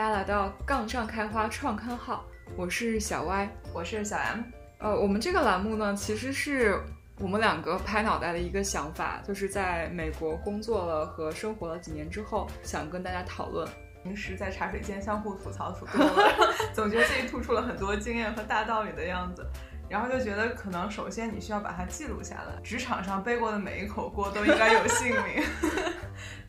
[0.00, 2.24] 家来到杠上开花创刊号，
[2.56, 4.40] 我是小 Y，我是小 M。
[4.78, 6.80] 呃，我们这个栏目呢，其实是
[7.18, 13.68] 我们两个拍脑袋的一个想法，就是在美国工作了和生活了几年之后，想跟大家讨论。
[14.02, 16.32] 平时在茶水间相互吐槽吐多了，
[16.72, 19.46] 总觉得自己吐出了很多经验和大道理的样子。
[19.86, 22.58] 然后就觉得，可能首先你需要把它记录下来。
[22.62, 25.44] 职场上背过的每一口锅都应该有姓名。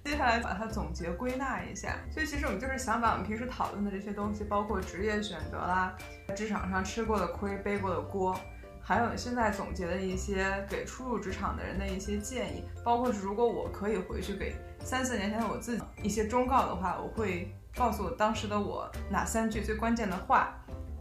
[0.03, 1.97] 接下来把它总结归纳一下。
[2.11, 5.95] 所以其实我们就是想把我们平时讨论的这些东西，包括职业选择啦，
[6.35, 8.35] 职场上吃过的亏、背过的锅，
[8.81, 20.57] 还有现在总结的一些给初入职场的人的一些建议，包括是如果我可以回去给三四年前的我自己一些忠告的话，我会告诉我当时的我哪三句最关键的话。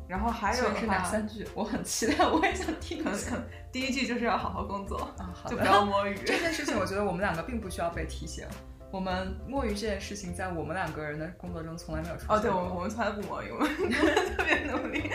[0.06, 1.46] 然后还有是哪三句？
[1.54, 2.98] 我很期待，我也想听。
[2.98, 3.36] 一下
[3.70, 6.16] 第一句就是要好好工作啊，就不要摸鱼。
[6.26, 8.44] 这件事情，我觉得我们两个并不需要被提醒。
[8.92, 12.36] 我们摸鱼这件事情，在我们两个人的工作中从来没有出现。
[12.36, 13.68] 哦，对，我们我们从来不摸鱼，我们
[14.36, 15.10] 特别努力。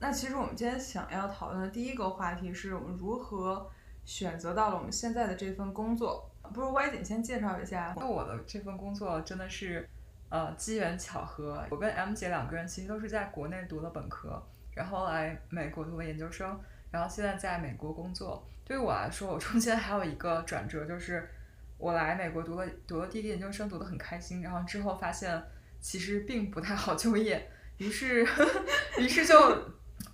[0.00, 3.70] 那其实我们今天想要讨论的第一个话题，是我们如何
[4.04, 6.30] 选择到了我们现在的这份工作。
[6.52, 7.94] 不如 Y 姐先介绍一下。
[7.96, 9.88] 那我的这份工作真的是。
[10.28, 14.42] 呃，机缘巧合，我跟 M 姐两个人其实都是在国内读了本科，
[14.74, 16.60] 然后来美国读了研究生，
[16.96, 18.42] 然后现在在美国工作。
[18.64, 21.28] 对于我来说，我中间还有一个转折，就是
[21.76, 25.40] 我来美国读了读了第一个研究生，读得很开心，然后之后发现
[25.78, 28.26] 其实并不太好就业，于是
[28.98, 29.36] 于是就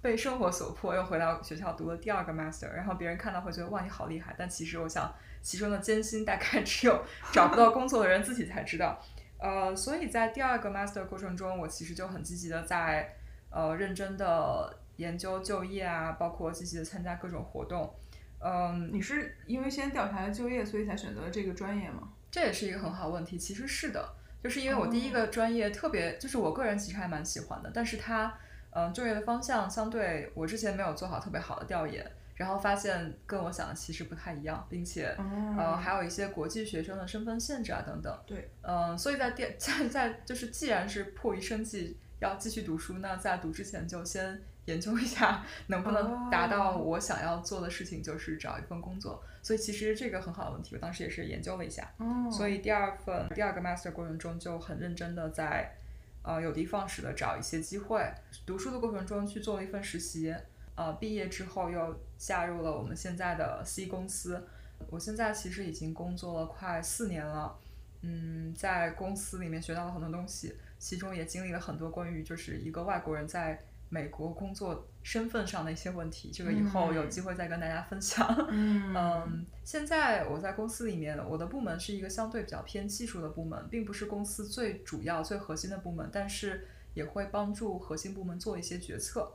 [0.02, 2.68] 被生活所迫，又回到学校读了第二个 master。
[2.72, 9.00] 然后别人看到会觉得哇，你好厉害，但其实我想其中的艰辛大概 只有找不到工作的人自己才知道。
[9.38, 13.14] 呃，所以在第二个 master 过程中，我其实就很积极的在
[13.50, 17.92] 呃认真的研究就业啊，包括积极的参加各种活动。
[18.38, 22.08] 嗯，你是因为先调查了就业，所以才选择了这个专业吗？
[22.30, 23.36] 这也是一个很好问题。
[23.36, 28.32] 其实是的，就是因为我第一个专业特别，就是我个人其实还蛮喜欢的，但是它
[28.70, 32.10] 嗯就业的方向相对我之前没有做好特别好的调研。
[32.34, 35.14] 然后发现跟我想的其实不太一样，并且
[35.56, 38.18] 呃还有一些国际学生的身份限制啊等等。
[38.26, 49.22] 对，嗯，所以在电 在在就是既然是迫于生计要继续读书，那在读之前就先研究一下能不能达到我想要做的事情，就是找一份工作。
[49.42, 51.92] 所以其实这个很好的问题，我当时也是研究了一下。
[51.98, 52.30] 哦。
[52.30, 55.74] 所以第二份第二个 master 过程中就很认真的在
[56.22, 58.12] 呃有的放矢的找一些机会，
[58.46, 60.34] 读书的过程中去做了一份实习。
[60.74, 64.48] 呃，毕业之后又加入了我们现在的 C 公司。
[64.88, 67.58] 我现在其实已经工作了快四年了，
[68.00, 76.30] 嗯，在公司里面学到了很多东西，其中也经历了很多关于就是一个外国人在美国工作身份上的一些问题。
[76.32, 78.26] 这个以后有机会再跟大家分享。
[78.48, 89.30] 嗯，现在我在公司里面，我的部门是一个相对比较偏技术的部门，并不是公司最主要、最核心的部门，但是也会帮助核心部门做一些决策。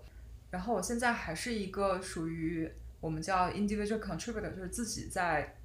[0.50, 2.68] 然后我现在还是一个属于
[3.00, 5.56] 我们叫 individual contributor，就是自己在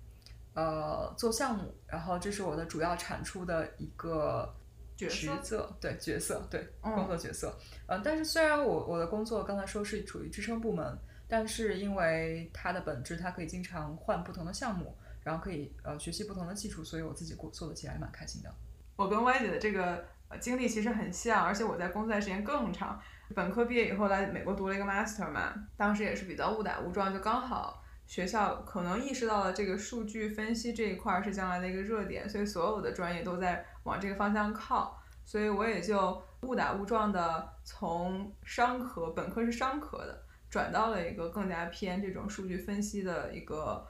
[0.53, 4.55] 呃做项目，然后这是我的主要产出的一个
[4.97, 7.57] 角色，对角色，对工作角色。
[7.87, 18.55] 嗯，但是虽然我我的工作刚才说是处于支撑部门，但是因为它的本质，它可以经常换不同的项目，然后可以呃学习不同的技术，所以我自己过做的起来蛮开心的。
[18.97, 20.05] 我跟歪姐的这个
[20.41, 23.01] 经历其实很像，而且我在工作的时间更长。
[23.35, 43.87] 本科毕业以后来美国读了一个 master 嘛，当时也是比较误打误撞，就刚好学校可能意识到了这个数据分析这一块是将来的一个热点，所以所有的专业都在往这个方向靠，所以我也就误打误撞的从商科本科是商科的，转到了一个更加偏这种数据分析的一个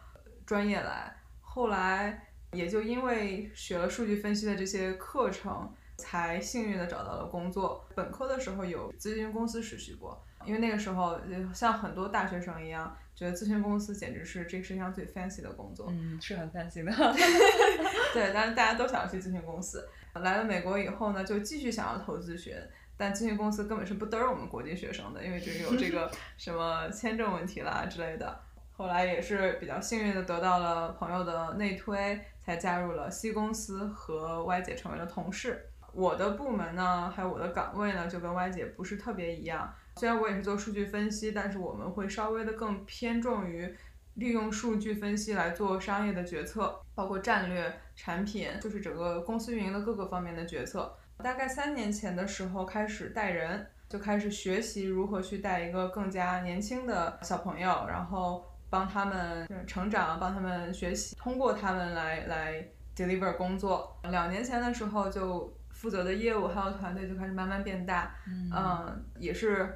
[0.46, 5.72] 专业来，后来也就因为学了数据分析的这些课程。
[5.98, 7.86] 才幸运的找到了工作。
[7.94, 11.20] 本科的时候有咨询公司实习过，因为那个时候
[11.54, 15.86] 像很多大学生一样，觉得咨询公司简直是这个世界上最 fancy 的工作。
[15.90, 16.90] 嗯，是很 fancy 的。
[18.14, 19.88] 对，但是大家都想要去咨询公司。
[20.14, 22.54] 来了美国以后呢，就继续想要投咨询，
[22.96, 28.40] 但咨询公司根本是不嘚儿我们国际学生的，因为就有这个 什么签证问题啦之类的。
[28.74, 35.68] 后来也是比较幸运的得到了朋友的内推，才加入了 C 公司，和 Y 姐成为了同事。
[35.94, 39.72] 我的部门呢，还有我的岗位呢，就跟 Y 姐不是特别一样。
[39.96, 43.74] 虽然我也是做数据分析，但是我们会稍微的更偏重于
[44.14, 50.96] 利用数据分析来做商业的决策，包括战略、产品，就是整个公司运营的各个方面的决策。
[51.18, 62.66] 大概三年前的时候开始带人，就开始学习如何去带一个更加年轻的小朋友，然后帮他们成长，帮他们学习，通过他们来来。
[62.94, 63.98] deliver 工作。
[64.10, 65.50] 两年前的时候就
[65.82, 69.68] 负责的业务还有团队就开始慢慢变大，嗯，也是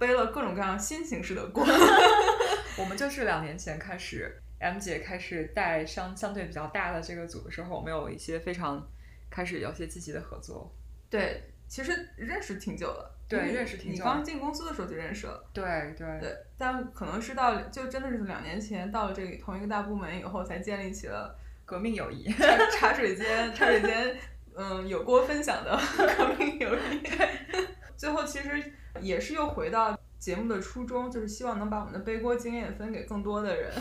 [0.00, 1.64] 背了各种各样新形式的锅。
[2.76, 8.84] 我们就是两年前开始，M 姐开始带相相对比较大的这个组的时候，我们有一些非常
[9.30, 10.74] 开始有些积极的合作。
[11.08, 13.16] 对，其实认识挺久了。
[13.28, 13.98] 对，认识挺久。
[13.98, 15.48] 你刚进公司的时候就认识了。
[15.52, 22.28] 对对对，但可能是到就真的是两年前到了这个同一个大部门以后，才建立起了革命友谊。
[22.72, 24.18] 茶水间， 茶水间，
[24.56, 25.76] 嗯，有锅分享的
[26.16, 27.02] 革命友谊。
[27.96, 29.98] 最后其实也是又回到。
[30.18, 33.72] 节目的初衷就是希望能把我们的背锅经验分给更多的人，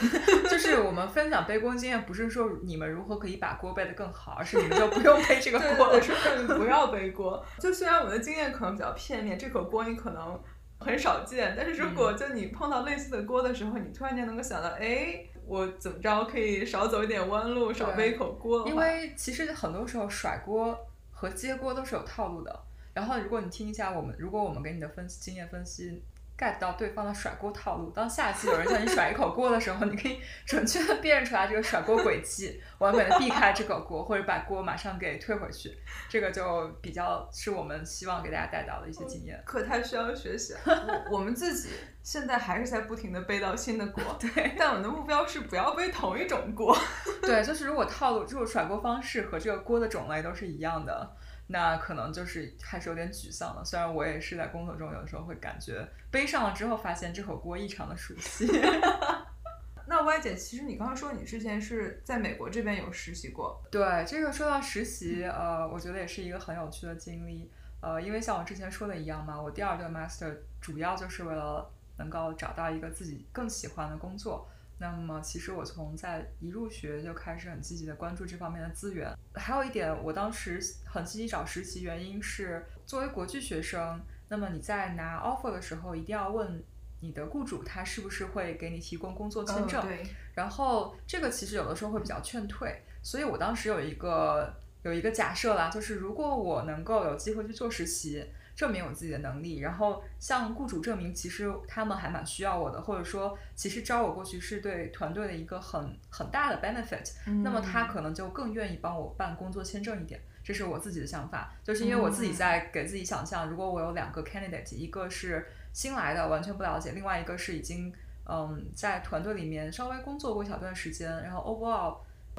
[0.49, 6.11] 就是我们分享背锅经验，不是说你们如何可以把锅背得更好，而是你们就不用背这个锅了，是
[6.47, 7.45] 不要背锅。
[7.59, 10.41] 就虽然我的经验可能比较片面，这口锅你可能
[10.79, 18.67] 很少见，但是如果就你碰到类似的锅的时候，你突然间能够想到，哎，我怎么着可以少走一点弯路，少背一口锅。
[18.67, 20.77] 因为其实很多时候甩锅
[21.11, 22.59] 和接锅都是有套路的。
[22.93, 26.03] 然后如果你听一下我们，如果我们给你的分析经验分析。
[26.41, 35.77] Get 到对方的甩锅套路，当下期有人向你甩一口锅的时候，你可以准确的辨认出来这个甩锅轨迹，完美的避开这口锅，或者把锅马上给退回去。
[36.09, 39.39] 这个就比较是我们希望给大家带到的一些经验。
[39.45, 40.59] 可太需要学习了。
[41.11, 41.69] 我们自己
[42.01, 44.55] 现在还是在不停的背到新的锅，对。
[44.57, 46.75] 但我们的目标是不要背同一种锅。
[47.21, 51.15] 对，就是如果套路，就是甩锅方式和这个锅的种类都是一样的。
[51.51, 53.63] 那可能就是还是有点沮丧了。
[53.63, 58.47] 虽然我也是在工作中有的时候会感觉背上了，之后发现这口锅异常的熟悉。
[59.87, 63.61] 那 Y 姐，其实你刚刚说你之前是在美国这边有实习过。
[63.69, 67.51] 对，这个说到实习，呃，我觉得也是一个很有趣的经历。
[67.81, 74.47] 呃，因为像我之前说的一样嘛，我第二段 master 主要就是为了能够找到一个自己更喜欢的工作。
[74.81, 79.15] 那么，其实我从在一入学就开始很积极的关注这方面的资源。
[79.35, 86.63] 还有一点，我当时很积极找实习，原因是作为国际学生，那么你在拿 offer 的时候，一定要问
[86.99, 89.83] 你的雇主他是不是会给你提供工作签证。
[89.83, 90.03] 对。
[90.33, 94.51] 然后这个其实有的时候会比较劝退，所以我当时有一个
[94.81, 98.25] 有一个假设啦，就是如果我能够有机会去做实习。
[98.55, 107.11] 证明我自己的能力，然后向雇主证明其实他们还蛮需要我的，或者说其实招我过去是对团队的一个很很大的 benefit，
[107.43, 117.93] 那么他可能就更愿意帮我办工作签证一点，这是我自己的想法，就是因为我自己在给自己想象，如果我有两个 candidate，一个是新来的完全不了解，另外一个是已经
[118.25, 121.97] 嗯在团队里面稍微工作过一小段时间，然后 overall。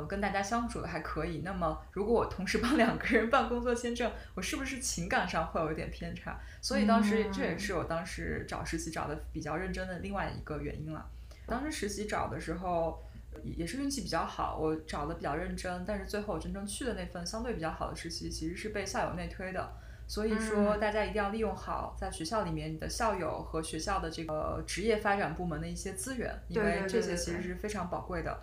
[0.09, 6.41] 跟大家相处的还可以，那么如果我同时帮两个人办工作签证，我是不是情感上会有一点偏差？
[6.61, 11.09] 所以当时这也是我当时找实习找的比较认真的另外一个原因了。
[11.47, 13.05] 当时实习找的时候
[13.43, 19.73] 也是运气比较好，我找的比较认真，但是最后真正去的那份相对比较好的实习其实是被校友内推的。
[20.09, 28.39] 所以说大家一定要利用好在学校里面你的校友和学校的这个职业发展部门的一些资源，因为这些其实是非常宝贵的。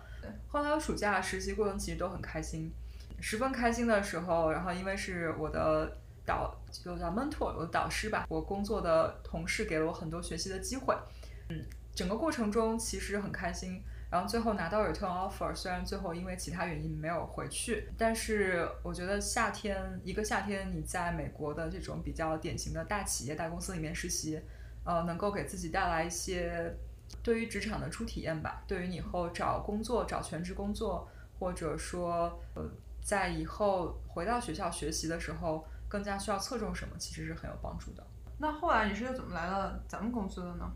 [0.48, 2.72] 后来我暑假实习过程其实都很开心，
[3.20, 5.96] 十分开心的时候，然后因为是我的
[6.26, 10.96] 导，就叫 mentor，我的导师吧，我工作的同事给了我很多学习的机会，
[11.48, 11.64] 嗯，
[11.94, 24.40] 整个过程中其实很开心，然后最后拿到 return offer，虽然最后因为其他原因没有回去，但是我觉得夏天一个夏天你在美国的这种比较典型的大企业大公司里面实习，
[24.84, 26.74] 呃，能够给自己带来一些。
[27.22, 31.08] 对于职场的初体验吧，对于你以后找工作、找全职工作，
[31.38, 32.62] 或者说呃，
[33.02, 38.06] 在以后回到学校学习的时候，更加需要侧重什么，其实是很有帮助的。
[38.38, 40.70] 那后来你是又怎么来了咱们公司的呢？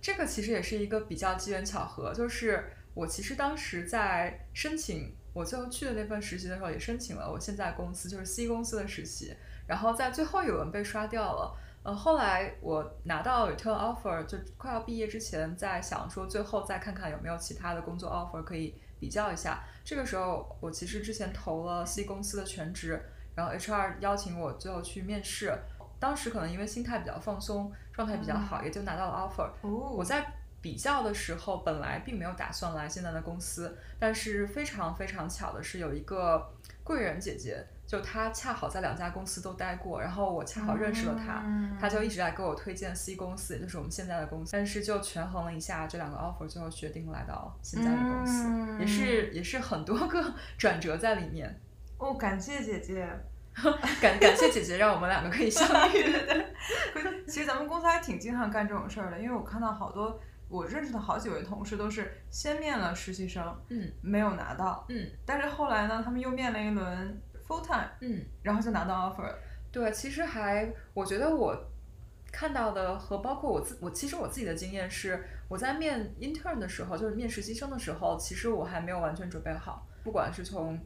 [0.00, 9.34] 这个其实也是一个比较机缘巧合，就是我其实当时在申请我最后去的那份实习的时候，也申请了我现在公司就是 C 公司的实习，
[9.66, 11.56] 然后在最后一轮被刷掉了。
[11.84, 19.62] 呃，后来我拿到 return offer，就快要毕业之前，在想说最后再看看有没有其他的工作 offer 可以比较一下。
[19.84, 22.98] 这个时候，我其实之前投了 C 公司的全职，
[23.34, 25.54] 然后 HR 邀请我最后去面试。
[26.00, 29.50] 当时可能因为心态比较放松，状态比较好，也就拿到了 offer。
[29.68, 30.26] 我在
[30.62, 36.50] 比较的时候，本来并没有打算来现在的公司，但是非常非常巧的是，有一个
[36.82, 37.62] 贵人姐姐。
[37.86, 41.44] 就他恰好在两家公司都待过，然后我恰好认识了他，
[41.80, 44.52] 他就一直在给我推荐 C 公司，也就是我们现在的公司。
[44.52, 51.60] 但是就权衡了一下这两个 offer，最后决定来到现在的公司，也是也是很多个 转折在里面。
[51.98, 53.06] 哦，感谢姐姐，
[54.00, 56.04] 感感谢姐姐让我们两个可以相遇。
[57.28, 69.38] 其实咱们公司还挺经常干这种事儿的，因为我看到好多我认识的好几位同事都是先面了实习生，嗯没有拿到，嗯但是后来呢，他们又面了一轮 full time，嗯，然后就拿到 offer 了。
[69.70, 71.56] 对，其实还我觉得我
[72.30, 80.78] 看到的和包括我自我其实我自己的经验是，我在面 intern 的时候，就是面实习生的时候，其实我还没有完全准备好，不管是从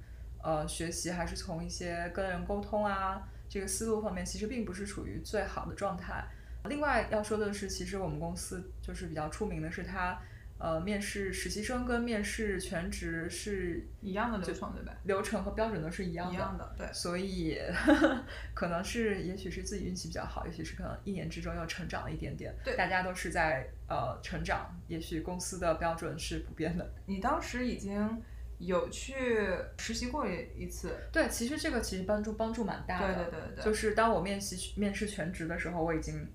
[0.42, 6.24] 呃学习还是从一些跟人沟通啊这个思路方面，其实并不是处于最好的状态。
[6.64, 10.18] 另外要说的是，其实我们公司就是比较出名的是它。
[10.60, 14.92] 呃，面试实习生跟面试全职是一样的流程对吧？
[15.04, 16.92] 流程和标准都是一样的，一样的，对。
[16.92, 17.56] 所以
[18.54, 22.52] 可能是，也许是自己运气比较好，也许是可能一年之中又成长了一点点。
[22.64, 26.90] 对，大家都是在呃成长，也许公司的标准是不变的。
[27.06, 28.20] 你当时已经
[28.58, 29.48] 有去
[29.78, 30.96] 实习过一一次？
[31.12, 33.14] 对，其实这个其实帮助帮助蛮大的。
[33.14, 33.64] 对对对对。
[33.64, 36.26] 就是当我面试面试全职的时候，我已经。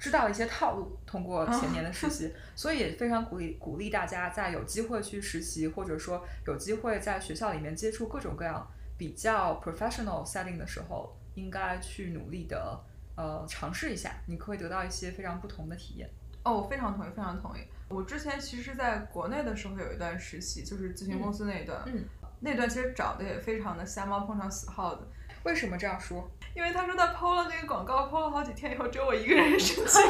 [0.00, 8.66] 知道一些套路，通过前年的实习，所以也非常鼓励鼓励大家在有机会去实习，或者说有机会在学校里面接触各种各样
[8.96, 12.80] 比较 professional setting 的时候，应该去努力的
[13.14, 16.08] 呃尝试一下，你可以得到一些非常不同的体验。
[16.44, 17.60] 哦，我非常同意，非常同意。
[17.88, 22.02] 我之前其实在国内的时候有一段实习，就是咨询公司那一段，嗯，
[22.40, 25.06] 那段其实找的也非常的瞎猫碰上死耗子。
[25.44, 26.26] 为什么这样说？
[26.54, 30.02] 因为他说他抛了那个广告，抛了好几天以后，只有我一个人申请，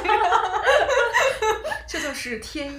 [1.87, 2.79] 这就是天意。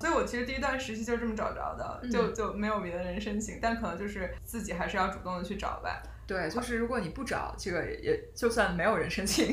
[0.00, 6.02] 所以我其实第一段实习就是这么找着的，就就没有别的人申请，但可能就是自己还是要主动的去找吧。
[6.26, 9.46] 对，就是如果你不找，这个也就算没有人申请，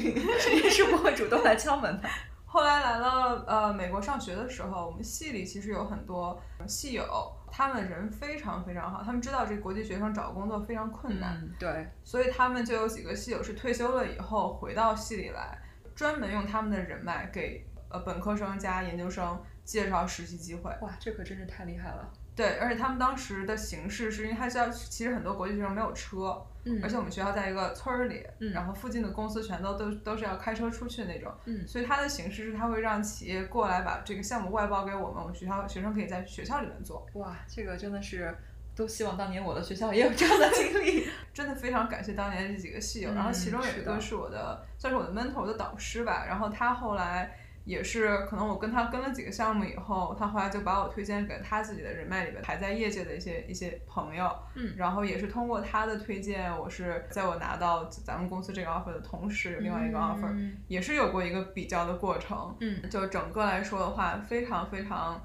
[0.64, 2.08] 也是不会主动来敲门的。
[2.46, 7.06] 后来来了呃美国上学的时候，我们系里其实有很多系友。
[7.58, 15.58] 他们人非常非常好，他们知道这国际学生找工作非常困难，嗯、对，所以他们就有几个系友是退休了以后回到系里来，
[15.96, 20.70] 专门用他们的人脉给呃本科生加研究生介绍实习机会。
[20.84, 22.14] 哇，这可真是太厉害了。
[22.38, 37.04] 对，而且他们当时的形式是因为他学校其实很多国际学生没有车，嗯，而且我们学校在一个村儿里，嗯，然后附近的公司全都都都是要开车出去那种，嗯，所以他的形式是他会让企业过来把这个项目外包给我们，我们学校学生可以在学校里面做。
[37.14, 38.38] 哇，这个真的是
[38.76, 47.36] 都希望当年我的学校也有这样的经历， 真的非常感谢当年这几个系友，嗯、然后其中有一个是我的算是我的 mentor 的导师吧，然后他后来。
[47.68, 65.22] 也是，可能我跟他跟了几个项目以后，他后来就把我推荐给他自己的人脉里边还在业界的一些一些朋友，嗯，然后也是通过他的推荐，我是在我拿到咱们公司这个 offer 的同时，有另外一个 offer，、嗯、也是有过一个比较的过程，嗯，就整个来说的话，非常非常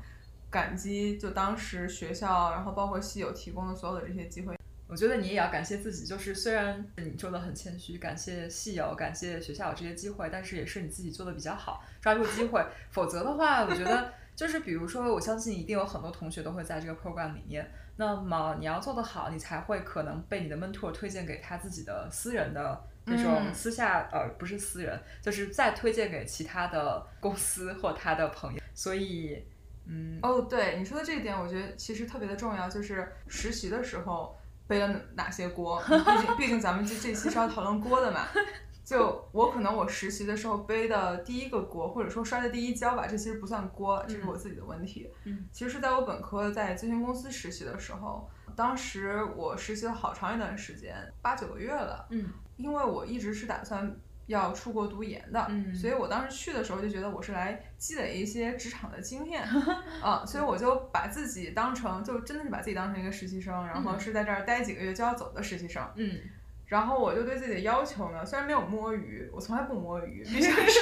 [0.51, 4.57] 感激，就当时学校，然后包括系友提供的所有的这些机会。
[4.93, 12.63] 我觉得你也要感谢自己，就是虽然你做的很谦虚，感谢系友，感谢学校有这些机会，但是也是你自己做的比较好，抓住机会。
[12.91, 17.73] 否则的话，我觉得 就是比如说，我相信一定有很多同学都会在这个 program 里面。
[17.97, 28.61] 那么你要做得好，你才会可能被你的 mentor 推荐给他自己的私人的那种私下、嗯、呃不是私人，就是再推荐给其他的公司或他的朋友。
[28.75, 29.43] 所以，
[29.87, 34.39] 嗯，哦，对你说的这一点，我觉得其实特别的重要，就是实习的时候。
[34.67, 35.83] 背了哪些锅？
[35.87, 38.27] 毕竟毕竟咱们这这期是要讨论锅的嘛。
[38.85, 45.11] 就我可能我实习的时候背的第一个锅，或者说摔的第一跤吧，这其实不算锅，这是我自己的问题。
[45.25, 52.07] 嗯，其实是在我本科在咨询公司实习的时候，当时我实习了好长一段时间，八九个月了。
[52.11, 53.97] 嗯，因为我一直是打算。
[54.33, 59.43] 要出国读研的，嗯、所以我当时去的时候就觉得我是来积累一些职场的经验
[60.03, 65.83] 啊，所以我就把自己当成就真的是把自己当成一个实习生，然后是在这儿待几个月就要走的实习生。
[65.97, 66.19] 嗯，
[66.67, 70.25] 然后我就对自己的要求呢，虽然没有摸鱼，我从来不摸鱼，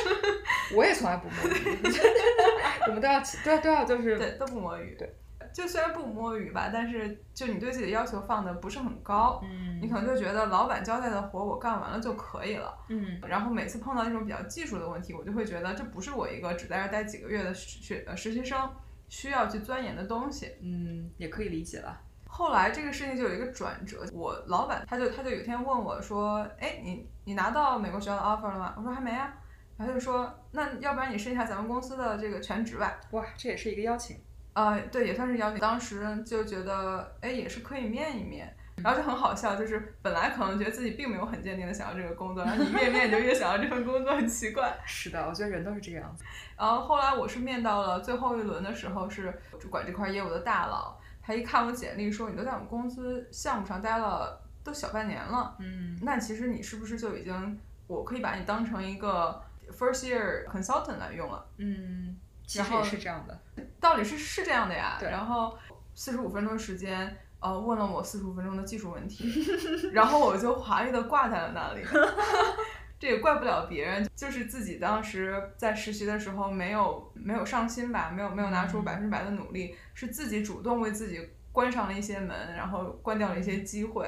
[0.75, 1.79] 我也从来不摸鱼，
[2.87, 5.13] 我们都要都要都要就是对都不摸鱼，对。
[5.53, 18.71] 就虽然不摸鱼吧，但是就你对自己的要求放的不是很高，嗯，你可能就觉得老板交代的活我干完了就可以了，嗯，然后每次碰到那种比较技术的问题，我就会觉得这不是我一个只在这待几个月的学呃实习生
[19.09, 22.01] 需要去钻研的东西，嗯，也可以理解了。
[22.29, 28.75] 后来这个事情就有一个转折，我老板他就他就有一天问我说，哎，你你拿到美国学校的 offer 了吗？
[28.77, 29.35] 我说还没啊，
[29.77, 33.01] 然后他就说，那要不然你试一下咱们公司的这个全职吧。
[33.11, 34.17] 哇，这也是一个邀请。
[34.53, 35.61] 呃，对，也算是邀请。
[35.61, 44.77] 当时就觉得，哎，也是可以面一面，然后就很好笑，就是本来可能觉得自己并没有很坚定的想要这个工作，然后你越面你就越想要这份工作，很奇怪。
[44.85, 46.25] 是的，我觉得人都是这个样子。
[46.59, 49.33] 然后后来我是面到了最后一轮的时候，是
[49.71, 59.41] 管这块业务的大佬，他一看我简历说你都在我们公司项目上待了都小半年了，嗯，那其实你是不是就已经我可以把你当成一个
[59.71, 61.47] first year consultant 来用了？
[61.59, 62.17] 嗯。
[62.51, 63.41] 其实也是这样的，
[63.79, 64.99] 道理是是这样的呀。
[65.01, 65.57] 然后
[65.95, 69.33] 四十五分钟时间，呃，问了我四十五分钟的技术问题，
[69.95, 71.85] 然后我就华丽的挂在了那里。
[72.99, 84.07] 这也怪不了别人，就是自己当时在实习的时候没有没有上心吧，没有没有拿出嗯百分之百的努力，是自己主动为自己关上了一些门，然后关掉了一些机会。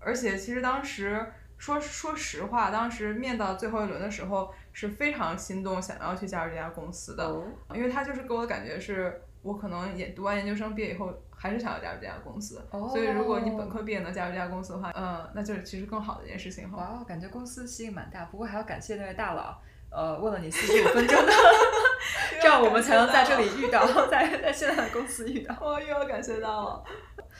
[0.00, 1.24] 而且其实当时
[1.56, 7.24] 说说实话，当时面到最后一轮的时候是非常心动，想要去加入这家公司的。
[7.24, 12.60] 哦，因为他就是给我的感觉是，我可能也读完研究生毕业以后，还是想要加入这家公司。
[12.70, 16.76] 哦所以如果你本科毕业能加入这家公司的话，嗯，那就是其实更好的一件事情哈。
[16.78, 19.58] 哇，感觉公司吸引蛮大，不过还要感谢那位大佬，
[19.90, 21.32] 呃，问了你四十五分钟的，
[22.40, 25.56] 这样我们才能在这里遇到，在在现在的公司遇到。
[25.60, 26.84] 我又要感谢到了。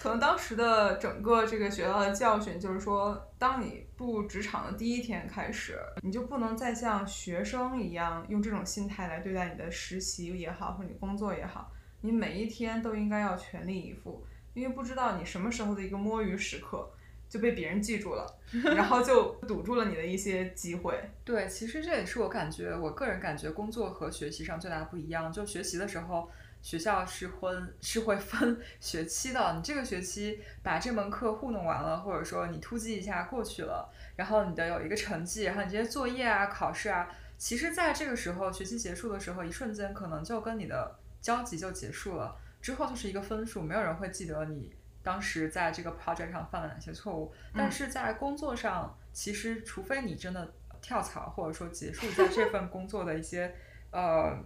[0.00, 16.90] 可能当时的整个这个学到的教训就是说，当你步入职场的第一天开始，你就不能再像学生一样用这种心态来对待你的实习也好，或者你工作也好，你每一天都应该要全力以赴，因为不知道你什么时候的一个摸鱼时刻
[17.32, 18.26] 就被别人记住了，
[18.76, 21.02] 然后就堵住了你的一些机会。
[21.24, 25.32] 对，其实这也是我感觉，我个人感觉工作和学习上最大的不一样。
[25.32, 26.28] 就学习的时候，
[26.60, 37.08] 学校是分是会分学期的，你这个学期把这门课糊弄完了，或者说你突击一下过去了，然后你的有一个成绩，然后你这些作业啊、考试啊，
[37.38, 44.70] 其实在这个时候学期结束的时候，一瞬间可能就跟你的交集就结束了，之后就是一个分数，没有人会记得你。
[45.02, 53.54] 当时在这个 project 上犯了哪些错误，但嗯是在工作上，其实除非你真的跳槽，或者说结束在这份工作的一些
[53.90, 54.38] 呃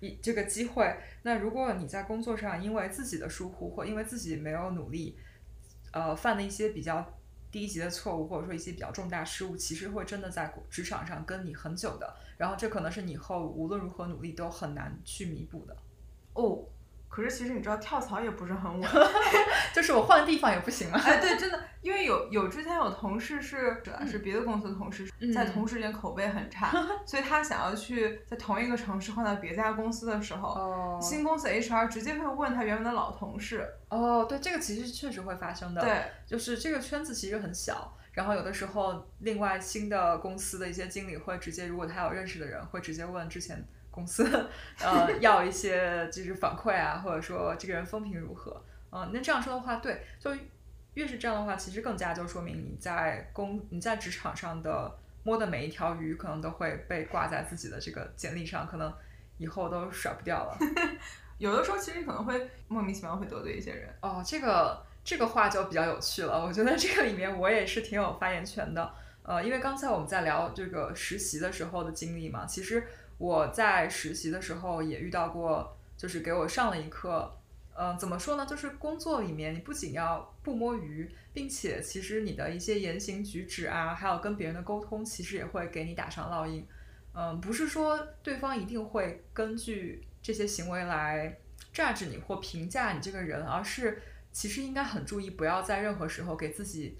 [0.00, 5.16] 一这个机会，那如果你在工作上因为自己的疏忽或因为自己没有努力，
[5.92, 7.18] 呃犯了一些比较
[7.50, 15.76] 低级的错误，或者说一些比较重大失误，其实会真的在职场上跟你很久的，然后这可能是你以后无论如何努力都很难去弥补的。
[16.34, 16.64] 哦，
[17.12, 18.90] 可是其实你知道跳槽也不是很稳。
[19.74, 20.98] 就是我换地方也不行啊？
[21.04, 26.72] 哎，对，真的，因为有有之前有同事是是别的公司的同事，嗯在同事间口碑很差，
[27.04, 35.82] 所以他想要去在同一个城市换到别家公司的时候，哦新公司 HR 直接会问他原本的老同事，哦，对，这个其实确实会发生的。
[35.82, 43.62] 对，就是这个圈子其实很小，然后有的时候，另外新的公司的一些经理会直接，如果他有认识的人，会直接问之前
[43.92, 44.48] 公司，
[44.80, 48.60] 呃，要一些就是反馈啊，或者说这个人风评如何。
[48.90, 50.30] 嗯、那这样说的话，对，就
[50.94, 58.92] 越是这样的话，其实更加就说明你在工你在职场上的摸的每一条鱼，可能都会被挂在自己的这个简历上，可能
[59.38, 60.58] 以后都甩不掉了。
[61.38, 66.44] 有的时候其实你可能会莫名其妙会得罪一些人，哦，这个这个话就比较有趣了。
[66.44, 68.94] 我觉得这个里面我也是挺有发言权的。
[69.24, 72.84] 呃，因为刚才我们在聊这个实习的时候的经历嘛，其实
[73.22, 77.32] 我在实习的时候也遇到过，就是给我上了一课。
[77.72, 78.44] 嗯、怎么说呢？
[78.44, 86.66] 就是工作里面，你不仅要不摸鱼，并且其实你的一些言行举止啊，还有跟别人的沟通，其实也会给你打上烙印。
[87.14, 91.38] 嗯，不是说对方一定会根据这些行为来
[91.72, 96.98] judge 你或评价你这个人，而是其实应该很注意，不要在任何时候给自己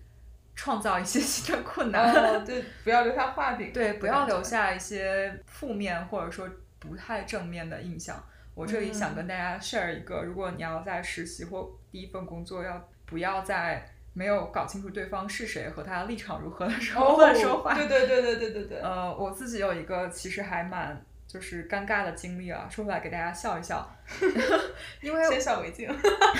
[0.54, 2.12] 创造一些新的困难。
[2.12, 8.22] 哦，对，不要留下画饼，对，不要留下一些负面或者说不太正面的印象。
[8.54, 17.74] 我这里想跟大家 share 一个，如果你要在实习或第一份工作，要不要在没有搞清楚对方是谁和他立场如何的时候哦，乱说话。
[17.74, 23.90] 对对对对对对对，呃，我自己有一个其实还蛮就是尴尬的经历啊，说出来给大家笑一笑
[25.00, 25.88] 因为先笑为敬，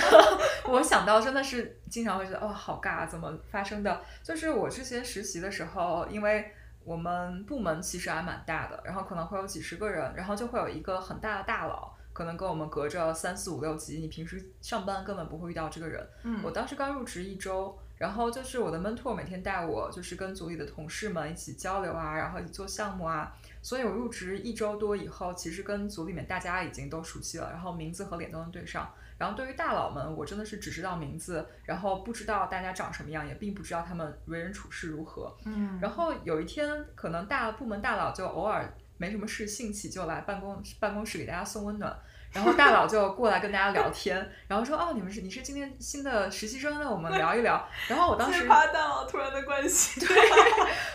[0.69, 4.01] 我想到真的是经常会觉得哦好尬，怎么发生的？
[4.21, 6.51] 就是我之前实习的时候，因为
[6.83, 16.07] 我们部门其实还蛮大的，然后可能会有几十个人，然后就会有一个很大的大佬，可能跟我们隔着三四五六级，你平时上班根本不会遇到这个人。
[16.21, 23.35] 嗯我当时刚入职一周，然后就是我的 mentor 每天带我，就是跟组里的同事们一起交流啊，然后一起做项目啊。
[23.63, 28.93] 所以我入职一周多以后，其实跟组里面大家已经都熟悉了，然后名字和脸都能对上。
[29.17, 35.33] 然后对于大佬们，我真的是只知道名字，然后不知道大家长什么样，也并不知道他们为人处事如何。
[35.45, 41.97] 嗯，然后有一天，可能大部门大佬就偶尔没什么事，兴起就来办公办公室给大家送温暖。
[42.33, 44.17] 然后大佬就过来跟大家聊天，
[44.47, 50.09] 然后说：“哦，你们是你是今天新的实习生，那我们聊一聊。”然后我当时揭发大佬突然的关系，对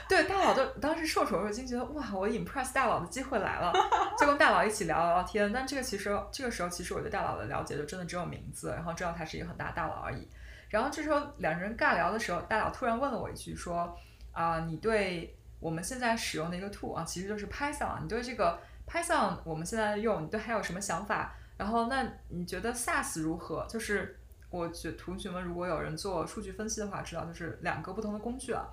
[0.08, 3.72] 对大佬就当时受宠若惊，觉得哇，我 impress 大佬的机会来了，
[4.18, 5.52] 就跟大佬一起聊聊天。
[5.52, 10.28] 但这个其实这个时候，其实我对大佬的了解就真的只有名字，然后知道他是一个很大的大佬而已。
[10.68, 13.96] 然后这时候两个人尬聊的时候，大佬突然问了我一句说
[14.32, 21.34] ：“啊、你对我们现在使用的一个 tool 啊，其实就是 Python 啊，你对这个 Python 我们现在用，你对还有什么想法？
[21.56, 23.66] 然后那你觉得 SAS 如何？
[23.68, 24.18] 就是
[24.50, 28.64] 我觉同学们如果有人做数据分析的话，知道就是两个不同的工具啊。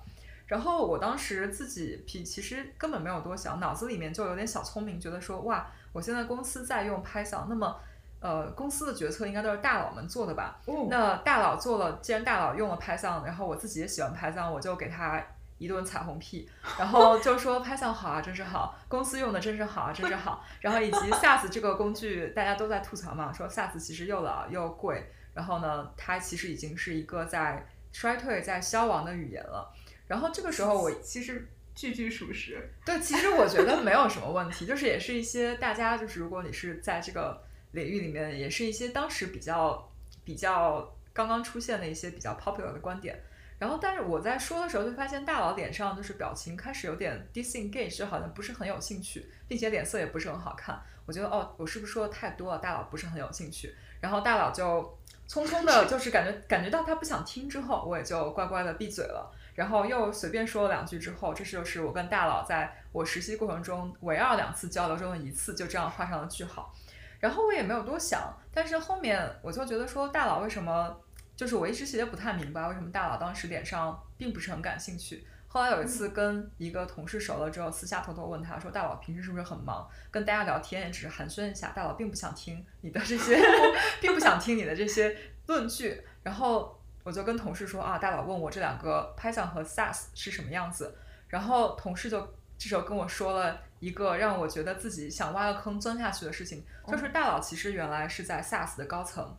[0.46, 7.76] 然后我当时自己其其实根本没有多想，脑子里面就有点小聪明，觉得说哇，我现在公司在用 Python，那么
[8.20, 10.60] 呃公司的决策应该都是大佬们做的吧？
[10.88, 15.20] 那大佬做了，既然大佬用了 Python，然后我自己也喜欢 Python，我就给他
[15.58, 20.44] 一顿彩虹屁， 然后就说 Python 好啊，真是好，公司用的真是好啊，真是好。
[20.60, 29.72] 然后以及 SAS 这个工具，大家都在吐槽嘛，说 SAS 其实又老又贵，然后呢，它其实已经是一个在衰退、在消亡的语言了。
[30.06, 37.42] 然后这个时候我其实句句属实，对，其实我觉得没有什么问题，就是也是一些大家就是如果你是在这个
[37.72, 39.90] 领域里面，也是一些当时比较
[40.22, 43.18] 比较刚刚出现的一些比较 popular 的观点。
[43.58, 50.78] 然后但是我在说的时候就发现大佬脸上就是表情开始有点 disengage，就好像不是很有兴趣，并且脸色也不是很好看。
[51.06, 52.58] 我觉得哦，我是不是说的太多了？
[52.58, 53.74] 大佬不是很有兴趣。
[54.00, 59.32] 然后大佬就匆匆的， 就是感觉感觉到他不想听之后，我也就乖乖的闭嘴了。
[59.54, 66.74] 然后又随便说了两句之后，这就是我跟大佬在我实习过程中唯二两次交流中的一次，就这样画上了句号。
[67.18, 70.94] 然后我也没有多想，但是后面我就觉得说大佬为什么，
[71.36, 75.24] 就是我一直其实不太明白为什么大佬当时脸上并不是很感兴趣。
[75.46, 79.88] 后来有一次跟一个同事熟了之后，私下偷偷问他说：“大佬平时是不是很忙？
[80.10, 83.40] 跟大家聊天也只是寒暄一下，大佬并不想听你的这些，
[84.02, 86.74] 并不想听你的这些论据。”然后。
[87.06, 90.92] 我就跟同事说啊，大佬问我这两个 Python 和 SAS 是什么样子，
[91.28, 92.20] 然后同事就
[92.58, 99.36] 这时候跟我说了一个让我觉得自己想挖个坑钻下去的事情，就是大佬其实原来是在 SaaS 的高层，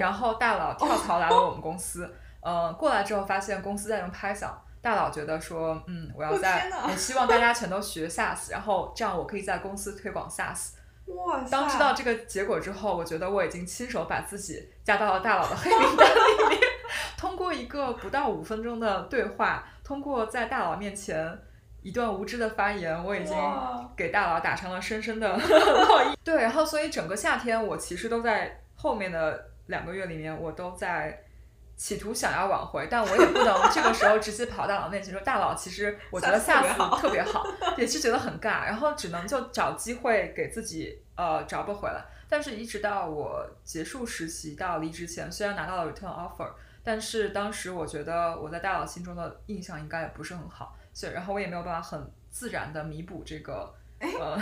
[0.00, 4.50] 然后大佬跳槽来了我们公司，呃，过来之后发现公司在用 Python，
[4.82, 10.70] 大佬觉得说，嗯，我要在，也希望大家全都学 SaaS，然后这样我可以在公司推广 SAS。
[11.06, 16.60] 哇当知道这个结果之后，我觉得我已经亲手把自己加到了大佬的黑名单里面。
[17.16, 21.38] 通过一个不到五分钟的对话，通过在大佬面前
[21.86, 23.36] 一段无知的发言，我已经
[23.96, 26.18] 给大佬打上了深深的 烙印。
[26.24, 31.22] 对，然后所以整个夏天，我其实都在后面的两个月里面，我都在
[31.76, 37.46] 企图想要挽回，但我也不能 这个时候直接跑大佬面前说：“大佬，其实我觉得下次特别好。
[37.78, 42.04] ”也是觉得很尬，然后只能就找机会给自己呃找不回来。
[42.28, 46.50] 但是，一直到我结束实习到离职前，虽然拿到了 return offer。
[46.82, 54.34] 但是当时我觉得我在大佬心中的印象应该也不是很好，所以然后我也没有办法很自然的弥补这个，呃，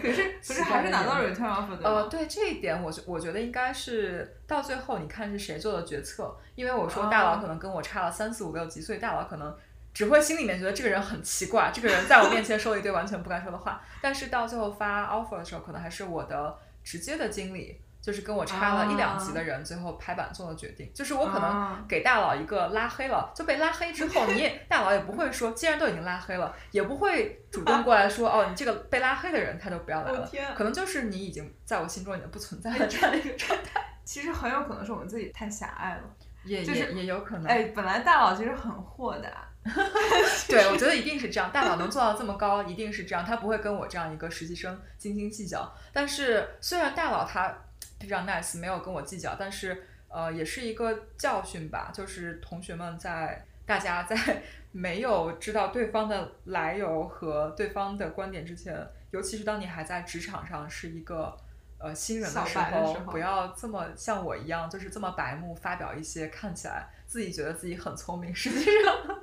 [0.00, 1.84] 可是 可是还是拿到 return offer 的。
[1.84, 9.52] 呃，对这一点，我觉我觉得应该是到最后你看是谁做的决策，因为我说大佬可能跟我差了三四五六级，所以大佬可能
[9.92, 17.80] 只会心里面觉得这个人很奇怪，这个人在我面前说了一堆完全不该说的话， 但是到最后发 offer 的时候，可能还是我的直接的经理。
[18.06, 20.88] 就是跟我差了一两级的人，最后拍板做了决定。
[20.94, 30.30] 就是我可能给大佬一个拉黑了，就被拉黑之后，你也 大佬也不会说，既然都已经拉黑了，也不会主动过来说，哦，你这个被拉黑的人他就不要来了。
[30.56, 33.84] 可能就是你已经在我心中已经不存在了这样的一个状态。
[34.04, 36.02] 其实很有可能是我们自己太狭隘了，
[36.44, 37.46] 也也也有可能。
[37.46, 39.48] 哎，本来大佬其实很豁达，
[40.46, 41.50] 对，我觉得一定是这样。
[41.50, 45.74] 大佬能做到这么高，一定是这样，他不会跟我这样一个实习生斤斤计较。
[45.92, 47.52] 但是虽然大佬他。
[47.98, 51.90] 非常 nice，没有跟我计较，但是呃，也是一个教训吧。
[51.92, 61.34] 就是同学们在大家在 没有知道对方的来由和对方的观点之前，尤其是当你还在职场上是一个
[61.78, 69.18] 呃新人的时候，不要这么像我一样，就是这么白目，发表一些看起来自己觉得自己很聪明，实际上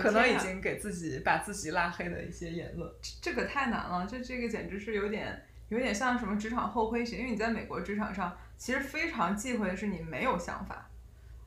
[0.00, 2.90] 可能已经给自己把自己拉黑的一些言论。
[3.20, 5.44] 这个太难了，这这个简直是有点。
[5.74, 10.88] 有点像什么职场后亏型，因为你在美国职场上，其实非常忌讳的是你没有想法。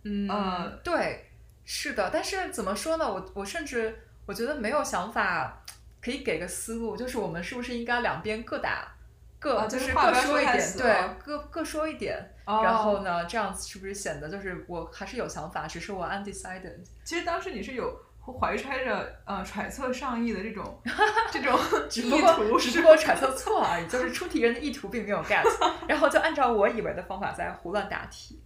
[0.03, 1.29] 嗯，对，
[1.63, 2.09] 是的。
[2.11, 3.11] 但是怎么说呢？
[3.11, 5.63] 我我甚至我觉得没有想法
[6.01, 8.93] 可以给个思路，就是我们是不是应该两边各打
[9.39, 12.33] 各，就是各说一点，对，各各说一点。
[12.45, 16.75] 然后呢，这样子是不是显得就是我还是有想法，只是我 undecided。
[17.03, 18.06] 其实当时你是有。
[18.33, 20.79] 怀揣着呃揣测上意的这种
[21.31, 25.43] 这种意图，只不过揣测错而已，就是出题人的意图并没有 get，
[25.87, 28.41] 然后就按照我以为的方法在胡乱答题。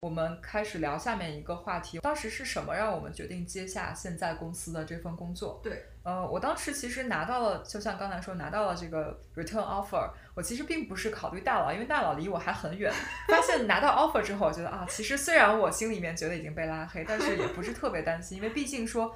[0.00, 1.98] 我们开始聊下面一个话题。
[1.98, 5.60] 当时是什么让我们决定接下现在公司的这份工作？
[5.62, 10.08] 对，呃，我当时其实拿到了，就像刚才说拿到了这个 return offer。
[10.34, 12.90] 我其实并不是考虑大佬，因为大佬离我还很远。
[13.28, 19.14] 发现拿到 offer 之后，我觉得啊，其实虽然我心里面觉得已经被拉黑，但是也不是特别担心，因为毕竟说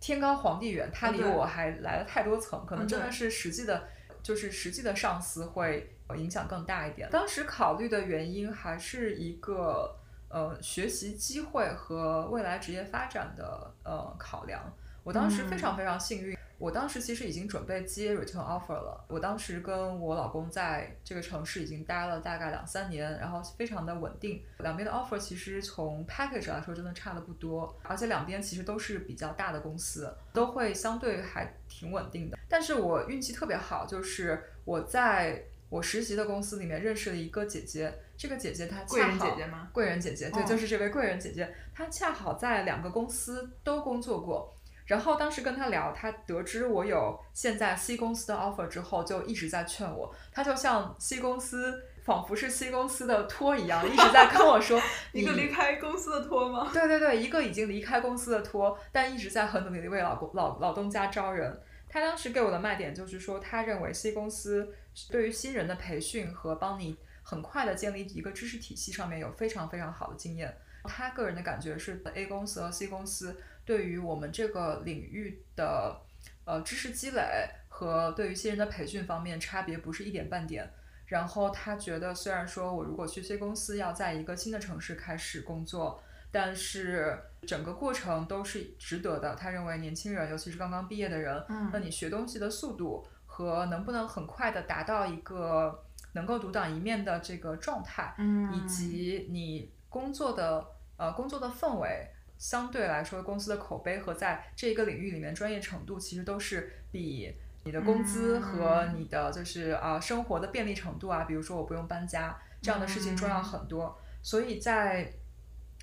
[0.00, 3.86] 天高皇帝远，他离我还来了太多层，可能真的是实际的，
[4.22, 7.10] 就是实际的上司会影响更大一点。
[7.10, 9.94] 当时考虑的原因还是一个
[10.30, 14.72] 呃学习机会和未来职业发展的呃考量。
[15.02, 19.04] 我当时非常非常幸运，我当时其实已经准备接 return offer 了。
[19.08, 24.42] 我当时跟我老公在这个城市已经待了大概两三年，然后非常的稳定。
[24.58, 32.38] 两边的 offer 其实从 package 来说真的差的不多，而且两边其实都是比较大的公司，都会相对还挺稳定的。
[32.48, 39.70] 但是我运气特别好，就是我在我实习的公司里面认识了一个姐姐，这个姐姐她贵人姐姐吗？
[39.72, 44.54] 贵人姐姐，对，哦就是这位贵人姐姐，她恰好在两个公司都工作过。
[44.90, 50.12] 然后当时跟他聊，他得知我有现在 C 公司的 offer 之后，就一直在劝我。
[50.32, 54.82] 他就像 C 公司，仿佛是 C 公司的托一样，一直在跟我说
[55.14, 56.70] 一个离开公司的托吗？
[56.72, 61.60] 对对对，一个已经离开公司的托，但一直在很努力的为老公老老东家招人。
[61.88, 64.74] 他当时给我的卖点就是说，他认为 C 公司
[65.08, 70.52] 对于新人的培训和帮你很快的建立一个知识体系上面有非常非常好的经验。
[70.82, 73.38] 他个人的感觉是，A 公司和 C 公司
[73.70, 75.96] 对于我们这个领域的
[76.44, 77.22] 呃知识积累
[77.68, 80.68] 和对于新人的培训方面差别不是一点半点。
[81.06, 86.02] 然后他觉得，虽然说我如果去 C 公司要在一个新的城市开始工作，
[86.32, 89.36] 但是整个过程都是值得的。
[89.36, 102.08] 他认为年轻人，尤其是刚刚毕业的人，嗯那你学东西的速度和能不能很快的达到一个能够独当一面的这个状态，嗯以及你工作的呃工作的氛围，
[102.40, 107.32] 相对来说公司的口碑和在这个领域里面专业程度，其实都是比
[107.64, 113.96] 你的工资和你的就是啊、生活的便利程度啊，比如说我不用搬家这样的事情重要很多。
[114.22, 115.12] 所以在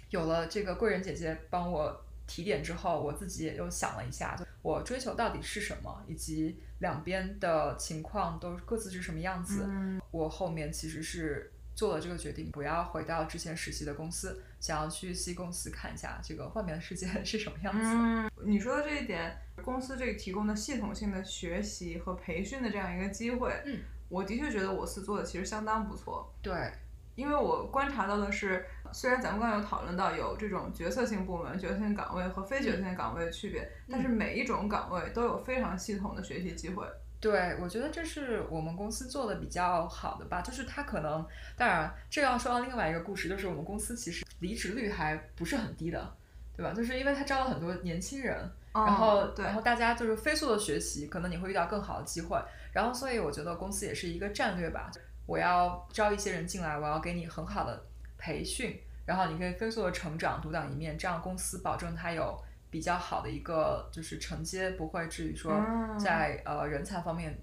[0.10, 9.64] 有了这个贵人姐姐帮我提点之后，我自己也又想了一下，就我追求到底是什么，以及两边的情况都各自是什么样子。
[9.68, 17.80] 嗯我后面其实是做了这个决定，不要回到之前实习的公司，想要去 C 公司看一下这个外面的世界 是什么样子。
[17.84, 26.34] 嗯，你说的这一点，公司这个提供的系统性的学习和培训的这样一个机会，嗯，我的确觉得我司做的其实相当不错。
[26.42, 26.74] 对，
[27.14, 36.88] 因为我观察到的是，虽然咱们刚刚有讨论到有这种决策性部门、决策性岗位和非决策性岗位的区别，但是每一种岗位都有非常系统的学习机会。
[37.20, 41.26] 对，我觉得这是我们公司做的比较好的吧，就是他可能，
[41.56, 46.16] 当然这要说到另外一个故事，就是我们公司其实离职率还不是很低的，
[46.56, 46.74] 对吧？
[46.74, 52.40] 就是因为他招了很多年轻人，然后然后大家就是飞速的学习，可能你会遇到更好的机会，
[52.72, 54.92] 然后所以我觉得公司也是一个战略吧，
[55.26, 57.84] 我要招一些人进来，我要给你很好的
[58.20, 67.38] 培训，然后你可以飞速的成长，独当一面，这样公司保证它有比较好的一个就是承接，不会至于说嗯在呃人才方面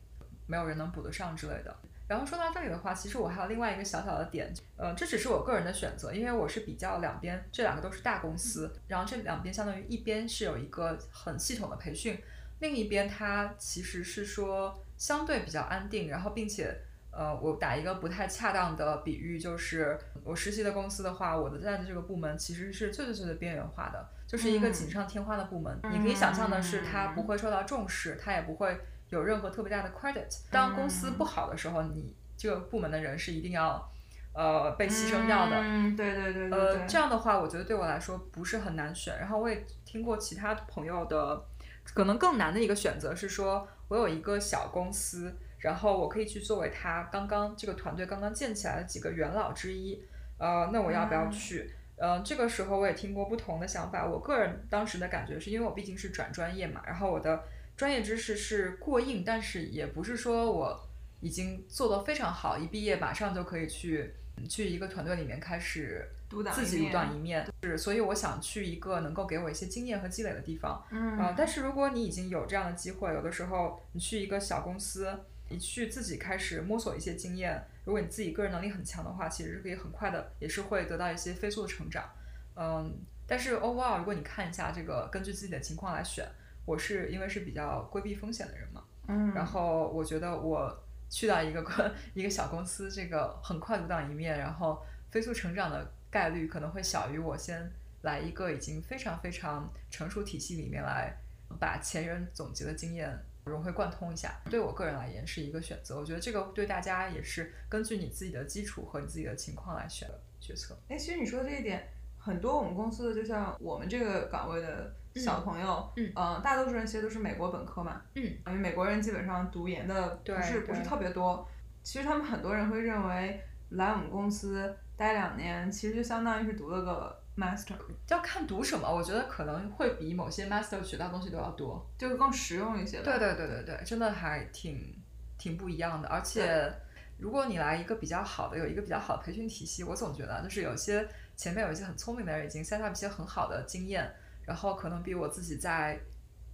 [0.46, 1.76] 没有人能补得上之类的。
[2.06, 12.18] 然后说到这里的话，其实我还有另外一个小小的点，呃，这只是我个人的选择，因为我是比较两边，这两个都是大公司，然后这两边相当于一边是有一个很系统的培训，
[12.60, 16.78] 另一边它其实是说相对比较安定，然后并且。
[17.16, 25.78] 呃，我打一个不太恰当的比喻，就是我实习的公司的话，我的在的这个部门其实是最最最最边缘化的，就是一个嗯锦上添花的部门。
[25.92, 28.76] 你可以想象的是，它不会受到重视，它也不会
[29.10, 30.40] 有任何特别大的 credit。
[30.50, 33.88] 当公司不好的时候，你这个部门的人是一定要
[34.32, 35.56] 呃被牺牲掉的。
[35.60, 39.16] 嗯，对对对对呃，这样的话，我觉得对我来说不是很难选。
[39.20, 41.44] 然后我也听过其他朋友的，
[41.84, 45.32] 可能更难的一个选择是说，我有一个小公司，
[45.64, 50.04] 然后我可以去作为他刚刚这个团队刚刚建起来的几个元老之一。
[50.36, 51.70] 呃，那我要不要嗯去？
[51.96, 54.04] 呃，这个时候我也听过不同的想法。
[54.04, 57.44] 我个人当时的感觉是因为我毕竟是转专业嘛，然后我的
[57.76, 60.78] 专业知识是过硬，但是也不是说我
[61.20, 64.12] 已经做得非常好，一毕业马上就可以去
[64.50, 66.06] 去一个团队里面开始
[66.52, 67.46] 自己独当一面。
[67.62, 70.84] 是，所以我想去一个能够给我一些经验和积累的地方。
[70.90, 75.16] 嗯呃，但是如果你已经有这样的机会，有的时候你去一个小公司，
[75.48, 82.08] 你去自己开始摸索一些经验，如果你自己个人能力很强的话，其实是可以很快的，也是会得到一些飞速的成长。
[82.56, 82.92] 嗯，
[83.26, 86.26] 但是 overall，如果你看一下这个，根据自己的情况来选，
[86.64, 91.74] 我是因为是比较规避风险的人嘛，嗯，然后我觉得我去到一个公
[92.14, 97.70] 一个小公司，这个很快独当一面，然后飞速成长的概率可能会小于我先
[98.02, 101.14] 来一个已经非常非常成熟体系里面来，
[101.60, 104.40] 把前人总结的经验融会贯通一下。
[104.50, 110.76] 对我个人而言是一个选择，我觉得这个对大家也是根据你自己的基础和你自己的情况来选的决策。
[110.88, 121.46] 哎，其实你说的这一点，很多我们公司的，就像我们这个岗位的小朋友，嗯呃，大多数人其实都是美国本科嘛，嗯，因为美国人基本上读研的不是不是特别多。
[121.82, 127.74] 其实他们很多人会认为来我们公司待两年，其实就相当于是读了个 master，
[128.08, 131.84] 要看读什么，我觉得可能会比某些 master 学到的东西都要多。
[131.98, 133.02] 就是更实用一些。
[133.02, 134.96] 对对对对对，真的还挺
[135.36, 136.08] 挺不一样的。
[136.08, 136.72] 而且，
[137.18, 144.08] 如果你来一个比较好的，有一个比较好的培训体系，我总觉得就是有些前面有一些很聪明的人已经 set up 一些很好的经验，
[144.44, 145.98] 然后可能比我自己在，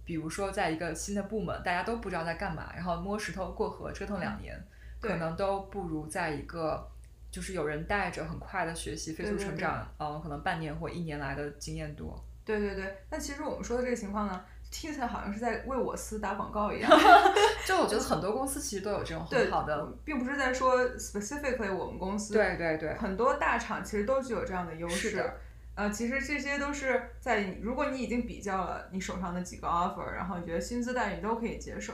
[0.03, 4.59] 比如说在一个新的部门，大家都不知道在干嘛，然后摸石头过河折腾两年，
[4.99, 6.89] 可能都不如在一个。
[7.31, 12.23] 就是有人带着很快的学习、飞速成长，嗯，可能半年或一年来的经验多。
[12.43, 16.91] 对对对，那其实我们说的这个情况呢，听起来好像是在为我司打广告一样。
[17.65, 25.11] 就我觉得很多公司其实都有这种对很好的，并不是在说 specifically 我们公司，对对对，很多大厂其实都具有这样的优势。
[25.11, 25.33] 是
[25.73, 31.93] 呃，其实这些都是在如果你已经比较了你手上的几个 offer，然后你觉得薪资待遇都可以接受，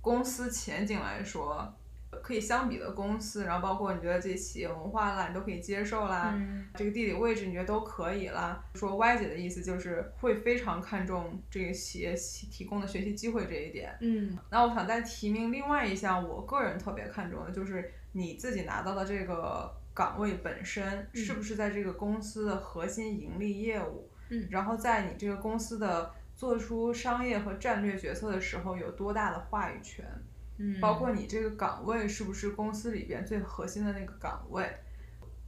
[0.00, 1.74] 公司前景来说，
[2.28, 6.34] 可以相比的公司，然后包括你觉得自己企业文化啦，你都可以接受啦。
[6.36, 8.62] 嗯这个地理位置你觉得都可以啦。
[8.74, 12.14] 说 Y 姐的意思就是会非常看重这个企业
[12.50, 13.96] 提供的学习机会这一点。
[14.02, 30.04] 嗯那我想再提名另外一项，我个人特别看重的就是你自己拿到的这个岗位本身是不是在这个公司的核心盈利业务，嗯然后在你这个公司的做出商业和战略决策的时候有多大的话语权，
[30.58, 34.68] 嗯，包括你这个岗位是不是公司里边最核心的那个岗位。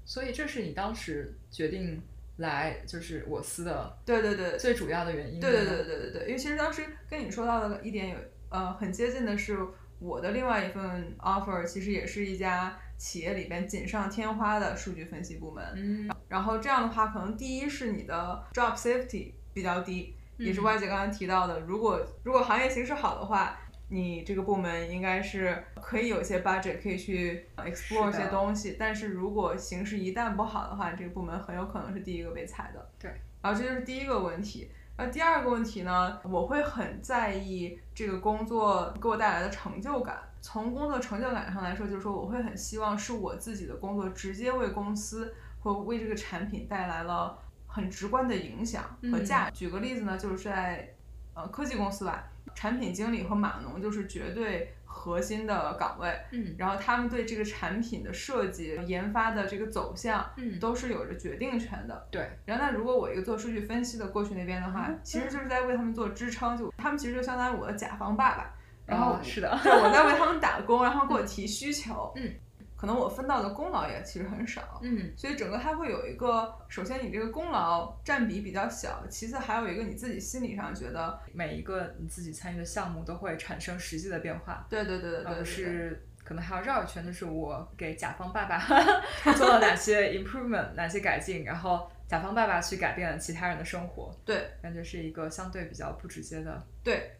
[0.05, 2.03] 所以这是你当时决定
[2.39, 5.39] 来就是我司的对对对，最主要的原因。
[5.39, 8.17] 对对对对对对，因为其实当时跟你说到的一点有
[8.49, 9.59] 呃很接近的是，
[10.01, 15.65] 我的另外一份 offer 其实也是一家企业里边锦上添花的数据分析部门。
[15.77, 23.57] 嗯然后这样的话，可能第一是你的 job safety 比较低，也是外界刚刚才提到的，如果如果行业形势好的话。
[23.91, 32.91] 你这个部门应该是可以有一些 budget 可以去呃 explore 一些东西，但是如果形势一旦不好的话，这个部门很有可能是第一个被裁的。
[32.99, 33.11] 对，
[33.43, 34.71] 然后这就是第一个问题。
[34.97, 40.19] 然后第二个问题呢，我会很在意这个工作给我带来的成就感。
[40.43, 49.59] 从工作成就感上来说，就是说我会很希望是我自己的工作直接为公司或为这个产品带来了很直观的影响和价值。
[49.59, 50.95] 举个例子呢，就是在
[51.35, 56.55] 呃科技公司吧，产品经理和码农就是绝对核心的岗位，嗯。
[56.59, 62.07] 然后他们对这个产品的设计、研发的这个走向嗯，都是有着决定权的。
[62.11, 68.53] 对，然后那如果我一个做数据分析的过去那边的话，其实就是在为他们做支撑，就他们其实就相当于我的甲方爸爸，
[68.87, 72.35] 然后哦是的，对我在为他们打工，然后给我提需求，嗯，
[72.81, 88.59] 可能我分到的功劳也其实很少，嗯所以整个它会有一个，首先你这个功劳占比比较小，其次还有一个你自己心理上觉得，每一个你自己参与的项目都会产生实际的变化，对对对对对是可能还要绕一圈，就是我给甲方爸爸
[89.37, 97.15] 做了哪些 improvement，哪些改进，然后甲方爸爸去改变了其他人的生活，对感觉是一个相对比较不直接的，对，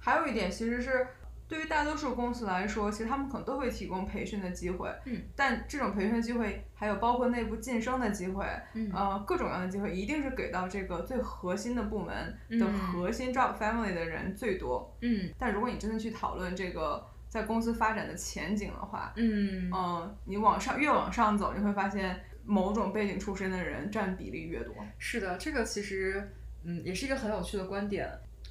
[0.00, 1.06] 还有一点其实是。
[1.50, 8.88] 对于大多数公司来说，其实他们可能都会提供培训的机会，嗯，但这种培训的机会还有包括内部晋升的机会，嗯。
[8.94, 12.14] 呃，各种各样的机会，一定是给到这个最核心的部门
[12.50, 13.34] 的嗯核心。
[13.34, 14.96] job family 的人最多。
[15.00, 15.28] 嗯。
[15.36, 19.68] 但如果你真的去讨论这个在公司发展的前景的话，嗯。
[19.74, 24.72] 嗯，你往上越往上走，你会发现某种背景出身的人占比例越多。
[24.98, 26.32] 是的，这个其实
[26.62, 28.08] 嗯也是一个很有趣的观点，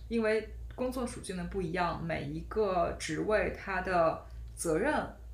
[0.10, 0.50] 因为
[0.80, 4.94] 工作属性的不一样，每一个职位它的责任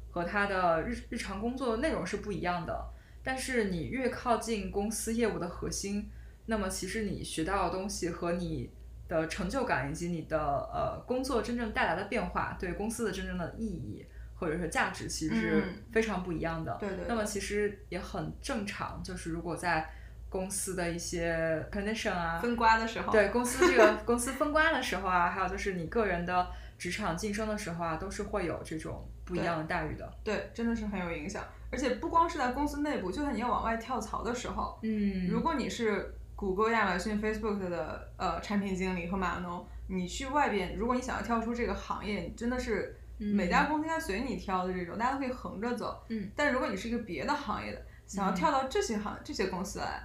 [0.09, 2.83] 和它的日日常工作内容是不一样的。
[3.23, 6.09] 但是你越靠近公司业务的核心，
[6.47, 8.71] 那么其实你学到的东西和你
[9.07, 10.37] 的成就感以及你的
[10.73, 14.03] 呃工作真正带来的变化，对公司的真正的意义
[14.35, 16.75] 或者是价值，其实是嗯非常不一样的。
[16.79, 19.87] 对对对那么其实也很正常，就是如果在
[20.35, 26.45] 公司的一些 condition 啊，分瓜的时候，对公司这个公司分瓜的时候啊，还有就是你个人的
[26.77, 30.13] 职场晋升的时候啊，都是会有这种不一样的待遇的。
[30.25, 31.41] 对，真的是很有影响。
[31.71, 46.03] 而且不光是在公司内部，就算你要往外跳槽的时候，嗯如果你是谷歌、亚马逊、Facebook 的呃产品经理和码农，你去外边，如果你想要跳出这个行业，你真的是每家公司应该随你挑的这种，大家都可以横着走。
[46.09, 50.03] 嗯，但如果你是一个别的行业的，想要跳到这些行、这些公司来，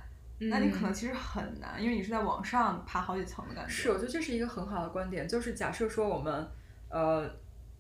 [0.49, 3.71] 那你可能其实很难，因为你是在往上爬好几层的感觉。
[3.71, 6.49] 是，我觉得这是一个很好的观点，就是假设说我们
[6.89, 7.31] 呃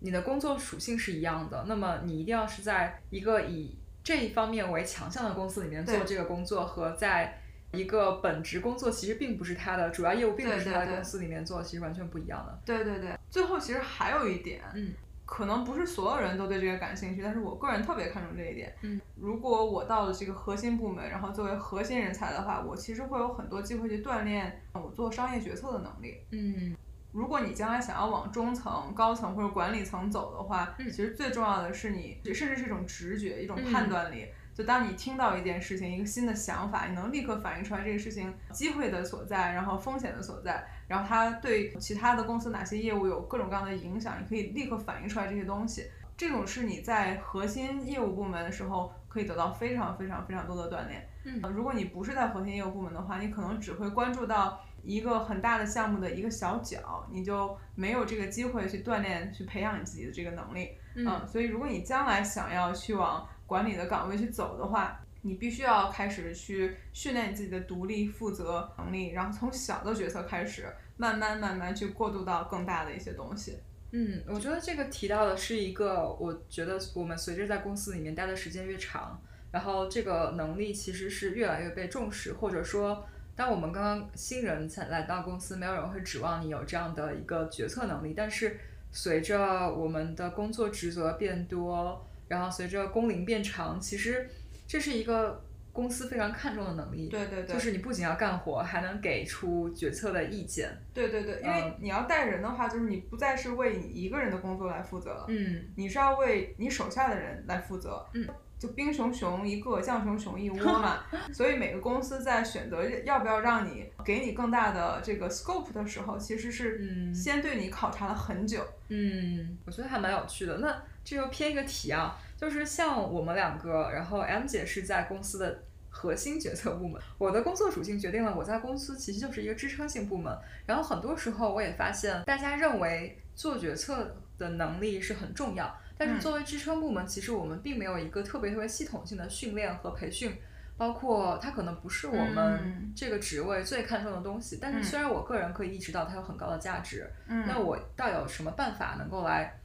[0.01, 7.41] 你的工作属性是一样的，那么你一定要是在一个以这一方面为强项的公司里面做这个工作，和在
[7.73, 12.61] 一个本职工作其实并不是他的主要业务，并不是他在对对对公司里面做，其实完全不一样的。
[12.65, 14.93] 对对对，最后其实还有一点，嗯，
[15.31, 18.75] 可能不是所有人都对这个感兴趣，但是我个人特别看重这一点。
[18.83, 26.17] 嗯，如果我到了这个核心部门，然后作为核心人才的话，我其实会有很多机会去锻炼我做商业决策的能力。
[26.33, 26.77] 嗯
[27.13, 34.27] 如果你将来想要往中层、高层或者管理层走的话，嗯其实最重要的是你，甚至是一种直觉、一种嗯判断力。
[34.61, 45.87] 就当你听到一件事情、一个新的想法，你能立刻反映出来这个事情机会的所在，然后风险的所在，然后它对其他的公司哪些业务有各种各样的影响，你可以立刻反映出来这些东西。
[46.15, 51.09] 这种是你在核心业务部门的时候可以得到非常非常非常多的锻炼。
[51.25, 60.77] 嗯呃如果你不是在核心业务部门的话，你可能只会关注到一个很大的项目的一个小角，你就没有这个机会去锻炼、去培养你自己的这个能力。
[60.95, 73.59] 嗯所以如果你将来想要去往管理的岗位去走的话，你必须要开始去训练你自己的独立负责能力，然后从小的决策开始，慢慢慢慢去过渡到更大的一些东西。
[73.91, 79.21] 嗯，我觉得这个提到的是一个，我觉得我们随着在公司里面待的时间越长，
[79.51, 88.57] 然后这个能力其实是越来越被重视，或者说，当我们刚刚新人才来到公司，没有人会指望你有这样的一个决策能力，但是
[88.93, 94.31] 随着我们的工作职责变多，然后随着工龄变长，其实
[94.69, 97.09] 这是一个公司非常看重的能力。
[97.09, 100.71] 对对对，就是你不仅要干活，还能给出决策的意见。
[100.95, 108.07] 对对对，因为嗯你要带人的话，就是你不再是为你一个人的工作来负责了，嗯你是要为你手下的人来负责。
[108.15, 108.25] 嗯，
[108.61, 111.03] 就兵熊熊一个，将熊熊一 窝嘛。
[111.33, 118.65] 所以每个公司在选择要不要让你给你更大的这个 scope 的时候，其实是嗯先对你考察了很久。
[118.89, 120.59] 嗯，我觉得还蛮有趣的。
[120.59, 130.37] 那这又偏一个题啊，就是像我们两个，然后 M 姐是在公司的核心决策部门，我的工作属性决定了我在公司其实就是一个支撑性部门。
[130.67, 140.37] 然后很多时候我也发现，大家认为做决策的能力是很重要，但是嗯作为支撑部门，其实我们并没有一个特别特别系统性的训练和培训。
[140.79, 149.60] 包括它可能不是我们嗯这个职位最看重的东西，但是嗯虽然我个人可以意识到它有很高的价值，嗯那我倒有什么办法能够来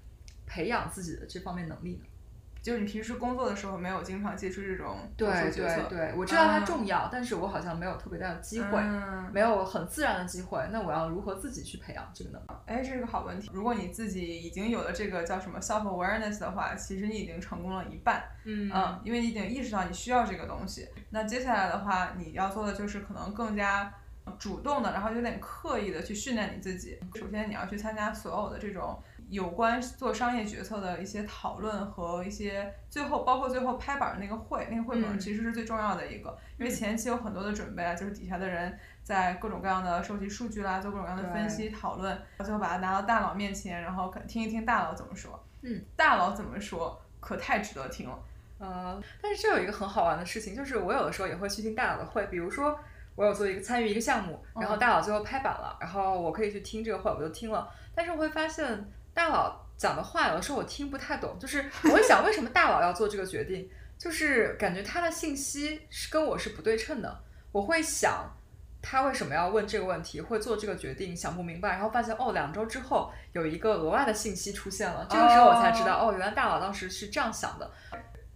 [0.45, 2.05] 培养自己的这方面能力呢？
[2.61, 10.67] 就是你平时工作的时候没有经常接触这种对对对，我知道它啊重要，但是我好像没有特别大的机会，嗯没有很自然的机会。
[10.71, 12.47] 那我要如何自己去培养这个能力？
[12.65, 13.51] 哎，这是个好问题。
[13.53, 18.23] 如果你自己已经有了这个叫什么 self awareness 的话，其实你已经成功了一半。
[18.45, 20.89] 嗯嗯，因为你已经意识到你需要这个东西。
[21.11, 23.93] 那接下来的话，你要做的就是可能更加
[24.39, 26.97] 主动的，然后有点刻意的去训练你自己。
[27.13, 35.19] 首先，你要去参加所有的这种有关做商业决策的一些讨论和一些最后包括最后拍板的那个会，那个会可能嗯。
[35.19, 45.43] 其实是最重要的一个，因为前期有很多的准备啊，就是底下的人在各种各样的收集数据啦，做各种各样的分析讨论，最后把它拿到大佬面前，然后听一听大佬怎么说。
[45.61, 48.19] 嗯，大佬怎么说，可太值得听了。
[48.59, 52.77] 呃，但是这有一个很好玩的事情，就是我有的时候也会去听大佬的会，比如说
[53.15, 58.85] 我有做一个参与一个项目，然后嗯大佬最后拍板了，然后我可以去听这个会，我就听了，但是我会发现
[59.15, 68.31] 大佬讲的话有的时候我听不太懂， 就是我会想为什么大佬要做这个决定，就是感觉他的信息是跟我是不对称的，我会想。
[68.87, 77.71] 他为什么要问这个问题，会做这个决定，想不明白，然后发现哦，两周之后有一个额外的信息出现了，这个时候我才知道哦原来大佬当时是这样想的。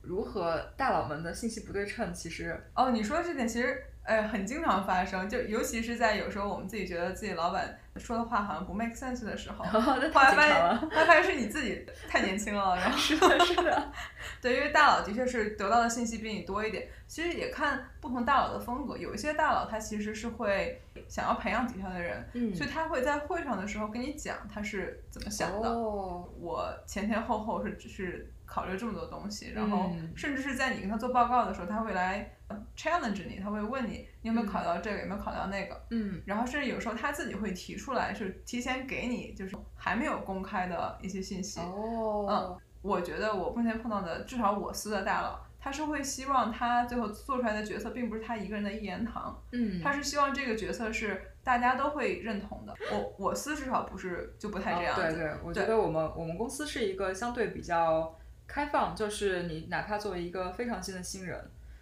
[0.01, 10.77] 如何大佬们的信息不对称，其实哦，你说的这点其实呃很经常发生，就尤其是在有时候我们自己觉得自己老板说的话好像不 make sense 的时候， 那后来发现。
[10.77, 13.91] 后来发现是你自己太年轻了， 然后是的，是的，
[14.41, 16.87] 对，因为大佬的确是得到的信息比你多一点。
[17.07, 25.67] 其实也看不同大佬的风格，有一些大佬他其实是会想要培养底下的人，嗯所以他会在会上的时候跟你讲他是怎么想的。
[25.67, 41.59] 哦，我前前后后是只是考虑这么多东西，然后嗯甚至是在你跟他做报告的时候，他会来呃 challenge 你，他会问你你有没有考虑到这个，有没有考虑到那个，嗯然后甚至有时候他自己会提出来，是提前给你就是还没有公开的一些信息。
[41.59, 52.73] 哦，我觉得我目前碰到的至少我司的大佬，他是会希望他最后做出来的决策并不是他一个人的一言堂，嗯，他是希望这个决策是大家都会认同的。
[52.91, 58.17] 我我司至少不是就不太这样对对，我觉得我们我们公司是一个相对比较
[58.49, 61.39] 开放，就是你哪怕作为一个非常新的新人，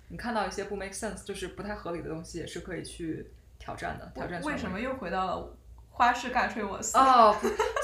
[0.09, 5.57] 你看到一些不 make sense，就是不太合理的东西，也是可以去挑战的，挑战为什么又回到了
[5.89, 6.97] 花式尬吹我司。
[6.97, 7.33] 哦，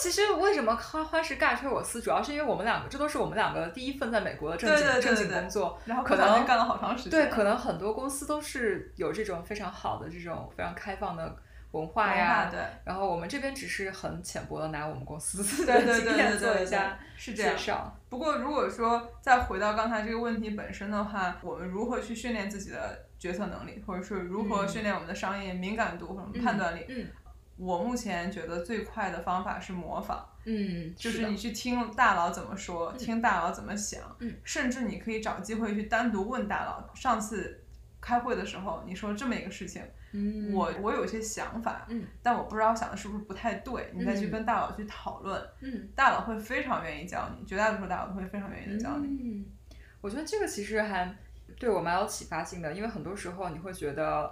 [0.01, 7.11] 其实为什么花花式尬吹我司，主要是因为我们两个，这都是我们两个第一份在美国的正经正经工作，然后可能干了好长时间。
[7.11, 11.37] 对，可能很多公司都是有这种非常好的这种非常开放的。
[11.73, 17.97] 文化呀，对，然后我们这边只是很浅薄的拿我们公司的 经验做一下介绍。
[18.09, 26.85] 不过如果说再回到刚才这个问题本身的话，我们如何去训练自己的决策能力，或者是如何训练我们的商业敏感度或者判断力？
[26.89, 27.07] 嗯，
[27.57, 30.23] 我目前觉得最快的方法是模仿。
[30.45, 33.99] 嗯，就是你去听大佬怎么说，听大佬怎么想，
[34.43, 36.87] 甚至你可以找机会去单独问大佬。
[36.93, 37.63] 上次
[37.99, 39.81] 开会的时候，你说这么一个事情。
[40.53, 41.87] 我我有些想法，
[42.21, 45.43] 但我不知道想的是不是不太对，你再去跟大佬去讨论，
[45.95, 49.07] 大佬会非常愿意教你，绝大多数大佬都会非常愿意的教你。
[49.07, 49.45] 嗯，
[50.01, 51.15] 我觉得这个其实还
[51.57, 54.31] 对我蛮有启发性的，因为很多时候你会觉得，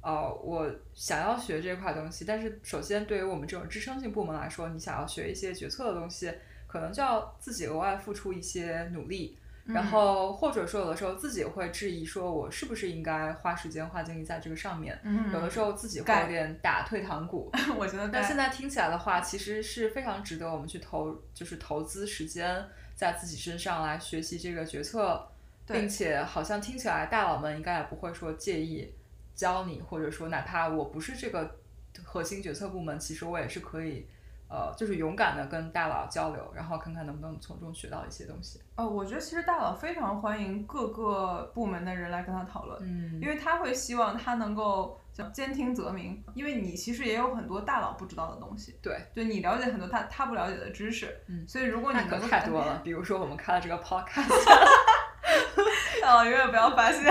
[0.00, 6.32] 呃，我想要学这块东西，但是首先对于我们这种支撑性部门来说，你想要学一些决策的东西，
[6.66, 9.38] 可能就要自己额外付出一些努力。
[9.68, 14.98] 然后或者说有的时候自己会质疑，说我是不是应该花时间花精力在这个上面？
[15.32, 17.50] 有的时候自己会有点打退堂鼓。
[17.76, 22.64] 我觉得，但现在听起来的话，其实是非常值得我们去投，就是投资时间
[22.94, 25.28] 在自己身上来学习这个决策，
[25.66, 28.90] 并且好像听起来大佬们应该也不会说介意
[29.34, 31.58] 教你，或者说哪怕我不是这个
[32.02, 34.06] 核心决策部门，其实我也是可以。
[34.48, 38.60] 呃，就是勇敢的跟大佬交流，然后看看能不能从中学到一些东西。
[38.76, 54.28] 哦，我觉得其实大佬非常欢迎各个部门的人来跟他讨论，嗯，因为他会希望他能够叫兼听则明，因为你其实也有很多大佬不知道的东西，对，就你了解很多他他不了解的知识，嗯，所以如果你能太多了，比如说我们开了这个 podcast，
[56.00, 57.02] 大佬永远不要发现，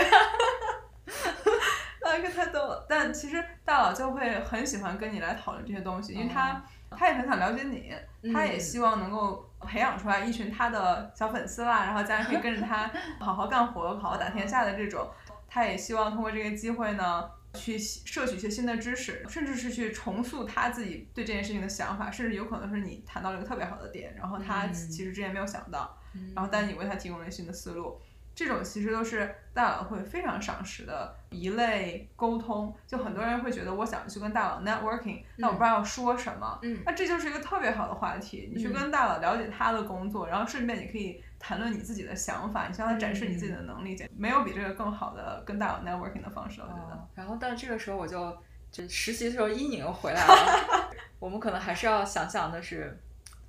[2.02, 6.64] 那个太逗了，但其实大佬就会很喜欢跟你来讨论这些东西，因为他。
[6.92, 7.94] 他也很想了解你，
[8.34, 15.10] 他也希望能够培养出来一群他的小粉丝啦，然后家人可以跟着他 好好干活、好好打天下的这种。
[15.48, 25.98] 他也希望通过这个机会呢，去摄取一些新的知识，甚至是去重塑他自己对这件事情的想法，甚至有可能是你谈到了一个特别好的点，然后他其实之前没有想到，
[26.36, 28.00] 然后但你为他提供了新的思路。
[28.38, 47.08] 这种其实都是大佬会非常赏识的一类沟通，就很多人会觉得我想去跟大佬 networking，那我不知道要说什么，嗯，那这就是一个特别好的话题，你去跟大佬了解他的工作，然后顺便你可以谈论你自己的想法，你向他展示你自己的能力，没有比这个更好的跟大佬 networking 的方式了，我觉得。
[47.16, 48.38] 然后，但这个时候我就
[48.72, 52.96] 就实习的时候阴影又回来了， 我们可能还是要想想的是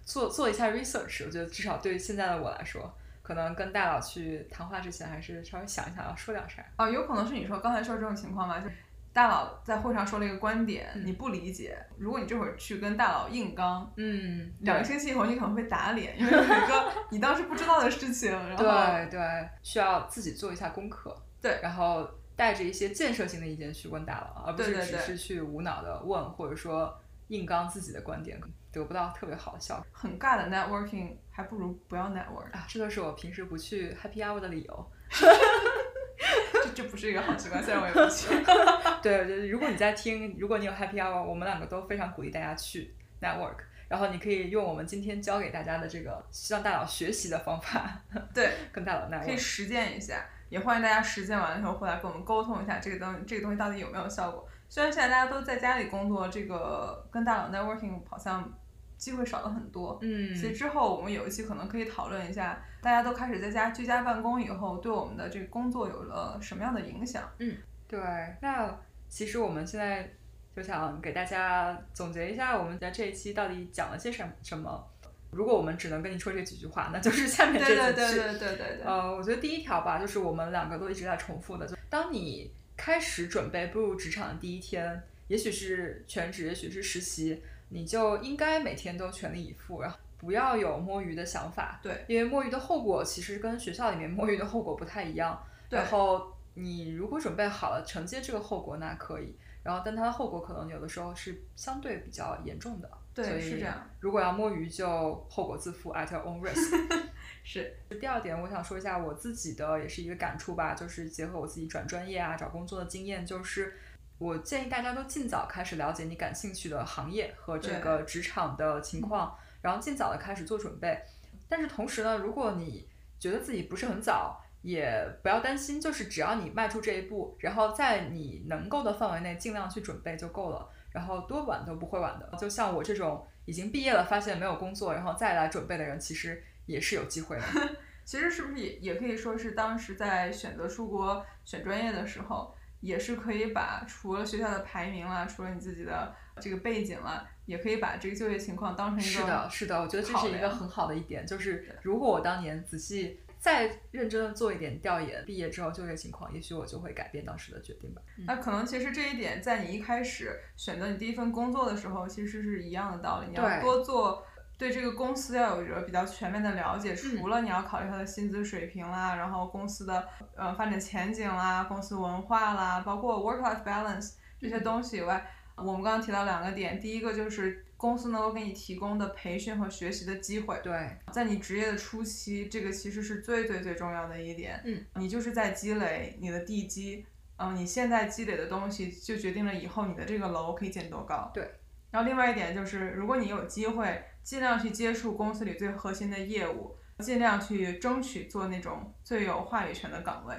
[0.03, 2.91] 做做一下 research，我觉得至少对于现在的我来说。
[3.28, 6.64] 可能跟大佬去谈话之前，还是稍微想一想要说点啥。
[6.78, 8.70] 哦，有可能是你说刚才说这种情况吧，就
[9.12, 11.78] 大佬在会上说了一个观点，你不理解。
[11.98, 18.32] 如果你这会儿去跟大佬硬刚，嗯，两个星期以后你可能会打脸，因为有一个 你当时不知道的事情。
[18.32, 21.14] 然后对对，需要自己做一下功课。
[21.42, 28.40] 对，然后带着一些建设性的意见去问大佬，而不是只是去无脑的问，或者说硬刚自己的观点。
[28.72, 32.64] 得不到特别好的效果，很尬的 networking，还不如不要 network 啊！
[32.68, 34.90] 这就是我平时不去 happy hour 的理由。
[36.52, 38.28] 这这不是一个好习惯，虽然我也不去。
[39.02, 43.56] 对，就是如果你在听，如果你有 happy hour，我们两个都非常鼓励大家去 network。
[43.88, 47.98] 然后你可以用我们今天教给大家的这个向大佬学习的方法，
[48.34, 50.26] 对，跟大佬 network，可以实践一下。
[50.50, 54.46] 也欢迎大家实践完了以后回来跟我们沟通一下这个东这个东西到底有没有效果。
[54.68, 58.52] 虽然现在大家都在家里工作，这个跟大佬 networking 好像。
[58.98, 67.22] 机会少了很多，嗯，所以之后我们有一期可能可以讨论一下，大家都开始在家居家办公以后，对我们的这个工作有了什么样的影响？
[67.38, 67.56] 嗯，
[67.86, 68.00] 对。
[68.42, 68.76] 那
[69.08, 70.10] 其实我们现在
[70.56, 74.84] 就想给大家总结一下，我们在这一期到底讲了些什什么。
[75.30, 77.76] 如果我们只能跟你说这几句话，那就是下面这几句。
[77.76, 78.82] 对对对对对对。
[78.84, 87.42] 呃，我觉得第一条吧，就是我们两个都一直在重复的，就当你开始准备步入职场的第一天，也许是全职，也许是实习。
[87.68, 91.80] 你就应该每天都全力以赴，然后不要有摸鱼的想法。
[91.82, 95.44] 对，因为摸鱼的后果其实跟学校里面摸鱼的后果不太一样。
[95.68, 95.78] 对。
[95.78, 99.36] 然后你如果准备好了承接这个后果，那可以。
[99.62, 102.90] 然后，但它的后果可能有的时候是相对比较严重的。
[103.12, 103.90] 对，是这样。
[104.00, 106.72] 如果要摸鱼，就后果自负，at your own risk。
[107.51, 107.74] 是。
[107.99, 113.74] 第二点，我想说一下我自己的，也是一个感触吧，就是结合我自己转专业啊、找工作的经验，就是。
[114.18, 119.32] 我建议大家都尽早开始了解你感兴趣的行业和这个职场的情况，
[119.62, 121.01] 然后尽早的开始做准备。
[121.49, 122.88] 但是同时呢，如果你
[123.20, 130.68] 觉得自己不是很早，也不要担心，就是只要你迈出这一步，然后在你能够的范围内尽量去准备就够了。
[130.90, 132.28] 然后多晚都不会晚的。
[132.36, 137.42] 就像我这种已经毕业了，发现没有工作，然后再来准备的人，其实也是有机会的。
[138.04, 158.00] 其实是不是也也可以说是当时在选择出国选专业的时候，也是可以把除了学校的排名啦，除了你自己的这个背景啦，也可以把这个就业情况当成一个是的，是的，我觉得这是一个很好的一点，就是如果我当年仔细再认真的做一点调研，毕业之后就业情况，也许我就会改变当时的决定吧。
[158.26, 164.24] 那可能其实这一点在你一开始选择你第一份工作的时候，其实是一样的道理，你要多做。
[164.59, 180.59] 对这个公司要有一个比较全面的了解，除了你要考虑它的薪资水平啦，然后公司的呃发展前景啦，公司文化啦，包括 work-life balance 这些东西以外，我们刚刚提到两个点，第一个就是公司能够给你提供的培训和学习的机会。
[180.61, 184.61] 对，在你职业的初期，这个其实是最最最重要的一点。
[184.64, 187.06] 嗯，你就是在积累你的地基，
[187.36, 191.30] 嗯，你现在积累的东西就决定了以后你的这个楼可以建多高。
[191.32, 191.48] 对，
[191.92, 194.02] 然后另外一点就是，如果你有机会。
[194.28, 200.36] 尽量去接触公司里最核心的业务，尽量去争取做那种最有话语权的岗位，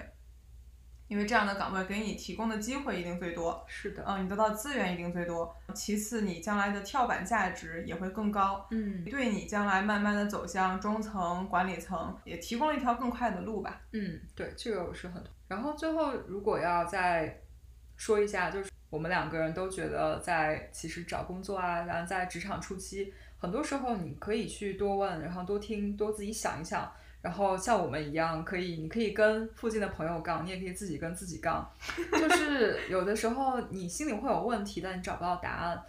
[1.07, 3.65] 因为这样的岗位给你提供的机会一定最多。
[3.67, 5.51] 是的，嗯，你得到资源一定最多。
[5.73, 8.63] 其次，你将来的跳板价值也会更高。
[8.69, 13.81] 嗯，对你将来慢慢的走向中层管理层，也提供了一条更快的路吧。
[13.93, 15.23] 嗯，对，这个我是很。
[15.47, 17.41] 然后最后，如果要再
[17.95, 23.11] 说一下，就是我们两个人都觉得在其实找工作啊，然后在职场初期。
[23.39, 31.67] 很多时候你可以去多问，然后多听，多自己想一想，然后像我们一样，可以，你可以跟附近的朋友杠，你也可以自己跟自己杠，
[32.11, 35.81] 就是 有的时候你心里会有问题，但你找不到答案，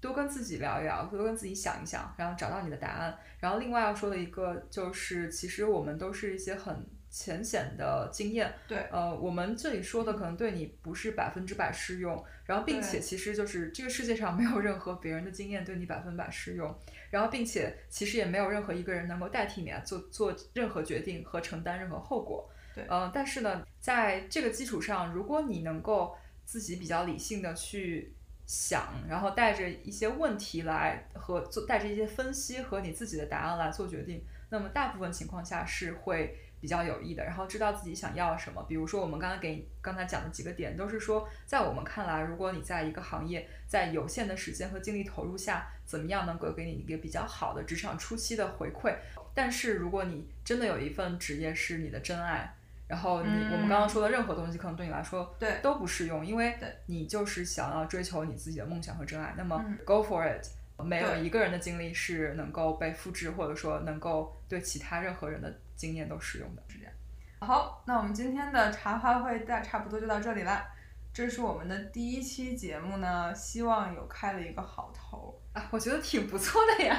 [0.00, 3.18] 多跟自己聊一聊，多跟自己想一想，然后找到你的答案。
[3.40, 6.86] 然后另外要说的一个就是，其实我们都是一些很。
[7.14, 16.74] 浅显的经验，对，呃，我们这里说的可能对你不是百分之百适用，然后并且其实就是这个世界上没有任何别人的经验对你百分百适用，
[17.10, 28.12] 然后并且其实也没有任何一个人能够代替你来做做任何决定和承担任何后果，对，呃，但是呢，在这个基础上，如果你能够自己比较理性的去
[28.46, 36.36] 想，然后带着一些问题来和做带着一些分析和你自己的答案来做决定，那么大部分情况下是会。
[36.62, 38.64] 比较有益的，然后知道自己想要什么。
[38.68, 48.94] 比如说，我们刚刚给刚才讲的几个点，都是说，在我们看来，如果你在一个行业，在有限的时间和精力投入下，怎么样能够给你一个比较好的职场初期的回馈？
[49.34, 52.54] 但是，如果你真的有一份职业是你的真爱，
[52.86, 56.54] 然后你我们刚刚说的任何东西，可能对你来说对都不适用，因为
[56.86, 60.46] 你就是想要追求你自己的梦想和真爱，那么 go for it。
[60.82, 66.92] 没有一个人的经历是能够被复制，或者说能够对其他任何人的经验都使用的，是这样。
[67.40, 70.64] 好，那我们今天的茶话会大差不多就到这里了。
[71.12, 76.96] 这是我们的第一期节目呢，希望有开了一个好头啊，我觉得挺不错的呀。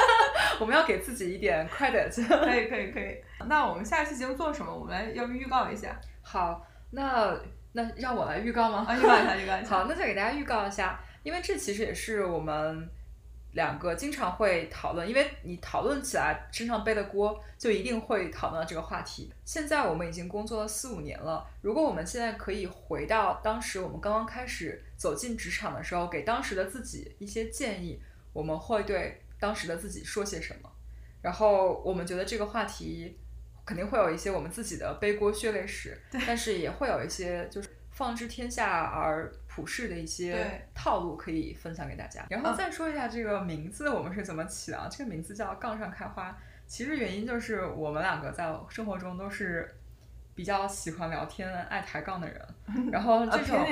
[0.60, 2.14] 我们要给自己一点 credit。
[2.26, 3.16] 可以，可以，可以。
[3.46, 4.70] 那我们下一期节目做什么？
[4.70, 5.98] 我们来要不预告一下？
[6.20, 7.34] 好，那
[7.72, 8.84] 那让我来预告吗？
[8.86, 9.70] 啊，预告一下，预告一下。
[9.74, 12.90] 好，那再给大家预告一下，因为这其实也是我们。
[13.52, 19.32] 两个经常会讨论，因为你讨论起来身上背的锅，就一定会讨论到这个话题。
[19.44, 28.00] 现在我们已经工作了四五年了，如果我们现在可以回到当时我们刚刚开始走进职场的时候，给当时的自己一些建议，
[28.32, 30.70] 我们会对当时的自己说些什么？
[31.22, 33.18] 然后我们觉得这个话题
[33.64, 37.68] 肯定会有一些我们自己的背锅血泪史，但是也会有一些就是
[37.98, 39.30] 放之天下而。
[39.58, 44.86] 普世的一些套路可以分享给大家，然后再说一下这个名字我们是怎么起的啊。
[44.88, 49.68] 这个名字叫“杠上开花”，其实原因就是我们两个在生活中都是
[50.32, 52.40] 比较喜欢聊天、爱抬杠的人。
[52.92, 53.66] 然后这种，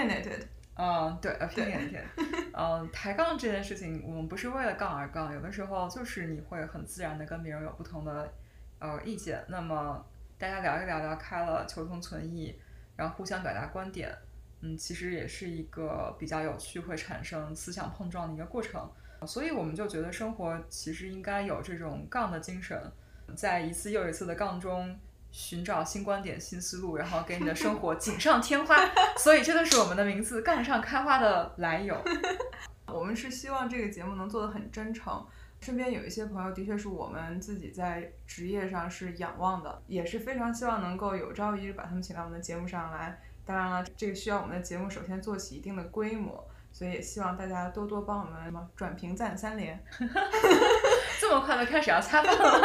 [0.75, 2.03] 嗯，对，opinionated，
[2.53, 8.33] 嗯，抬杠这件事情，我们不是为了杠而杠，有的时候就是你会很自然的跟别人有不同的
[8.81, 10.05] 呃意见，那么
[10.37, 12.59] 大家聊一聊聊开了，求同存异，
[12.97, 14.17] 然后互相表达观点。
[14.63, 18.91] 嗯，其实也是一个比较有趣，会产生思想碰撞的一个过程，
[19.27, 22.91] 所以我们就觉得生活其实应该有这种杠的精神，
[23.37, 24.99] 在一次又一次的杠中
[25.31, 28.77] 寻找新观点、新思路，然后给你的生活锦上添花。
[29.19, 31.95] 所以这就是我们的名字“杠上开花”的来由。
[32.89, 35.23] 我们是希望这个节目能做得很真诚，
[35.61, 43.19] 身边有一些朋友的确是我们自己在职业上是仰望的，也是非常希望能够有朝一日把他们请到我们的节目上来。
[43.45, 49.83] 当然了，这个需要我们的节目首先做起一定的规模，所以也希望大家多多帮我们什么转评赞三连。
[51.21, 52.61] 这么快就开始要掐饭了？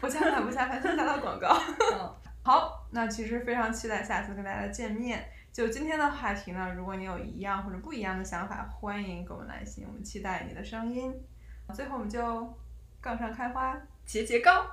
[0.00, 1.56] 不掐饭不掐饭，先打打广告。
[1.92, 11.14] 嗯，好，那其实非常期待下次跟大家见面，就今天的话题呢，如果你有一样或者不一样的想法，欢迎给我们来信，我们期待你的声音。
[11.74, 12.58] 最后我们就
[13.02, 14.64] 杠上开花，节节高。